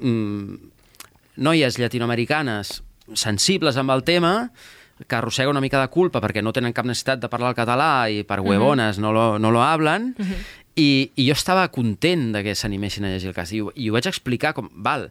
[0.00, 0.72] mm,
[1.36, 2.82] noies llatinoamericanes
[3.14, 4.50] sensibles amb el tema,
[5.06, 8.08] que arrossega una mica de culpa perquè no tenen cap necessitat de parlar el català
[8.10, 10.14] i per huevones no, lo, no lo hablen,
[10.74, 13.52] i, i jo estava content de que s'animessin a llegir el cas.
[13.52, 15.10] I, ho- i ho vaig explicar com, val,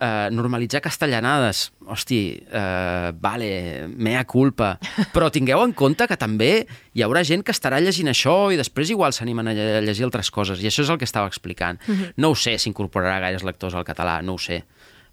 [0.00, 4.78] eh, normalitzar castellanades, hosti, eh, vale, mea culpa,
[5.14, 6.66] però tingueu en compte que també
[6.96, 9.54] hi haurà gent que estarà llegint això i després igual s'animen a
[9.84, 11.76] llegir altres coses, i això és el que estava explicant.
[11.86, 12.14] Mhm.
[12.16, 14.64] No ho sé si incorporarà gaires lectors al català, no ho sé.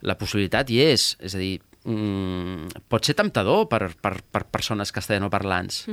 [0.04, 1.54] La possibilitat hi és, és a dir,
[1.88, 5.86] mm, pot ser temptador per, per, per persones castellanoparlants.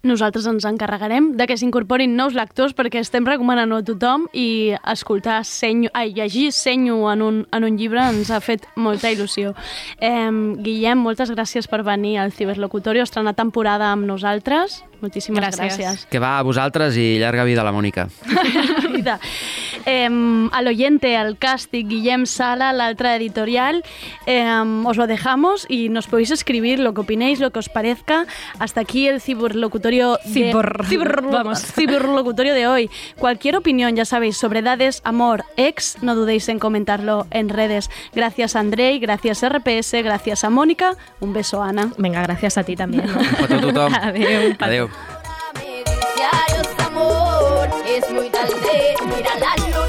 [0.00, 5.42] Nosaltres ens encarregarem de que s'incorporin nous lectors perquè estem recomanant-ho a tothom i escoltar
[5.44, 9.52] senyo, ai, llegir senyo en un, en un llibre ens ha fet molta il·lusió.
[10.00, 10.30] Eh,
[10.64, 14.80] Guillem, moltes gràcies per venir al Ciberlocutorio, estrenar temporada amb nosaltres.
[15.00, 15.78] Moltíssimes gràcies.
[15.78, 16.06] Gràcies.
[16.10, 18.08] Que va a vosaltres i llarga vida a la Mònica.
[18.94, 19.18] vida.
[19.86, 20.08] Eh,
[20.52, 23.82] al oyente, al casting, Guillem Sala, la otra editorial,
[24.26, 24.46] eh,
[24.84, 28.26] os lo dejamos y nos podéis escribir lo que opinéis, lo que os parezca.
[28.58, 31.62] Hasta aquí el ciberlocutorio de, Cibor- ciberlo- vamos.
[31.64, 32.90] ciberlocutorio de hoy.
[33.16, 37.88] Cualquier opinión, ya sabéis, sobre edades, amor, ex, no dudéis en comentarlo en redes.
[38.14, 40.94] Gracias Andrei, gracias RPS, gracias a Mónica.
[41.20, 41.90] Un beso, Ana.
[41.96, 43.06] Venga, gracias a ti también.
[43.06, 43.88] ¿no?
[46.20, 46.50] tothom.
[46.50, 46.60] Adéu, un petó.
[46.60, 46.60] Adéu.
[46.60, 49.79] Diarios amor, es muy tarde, mira la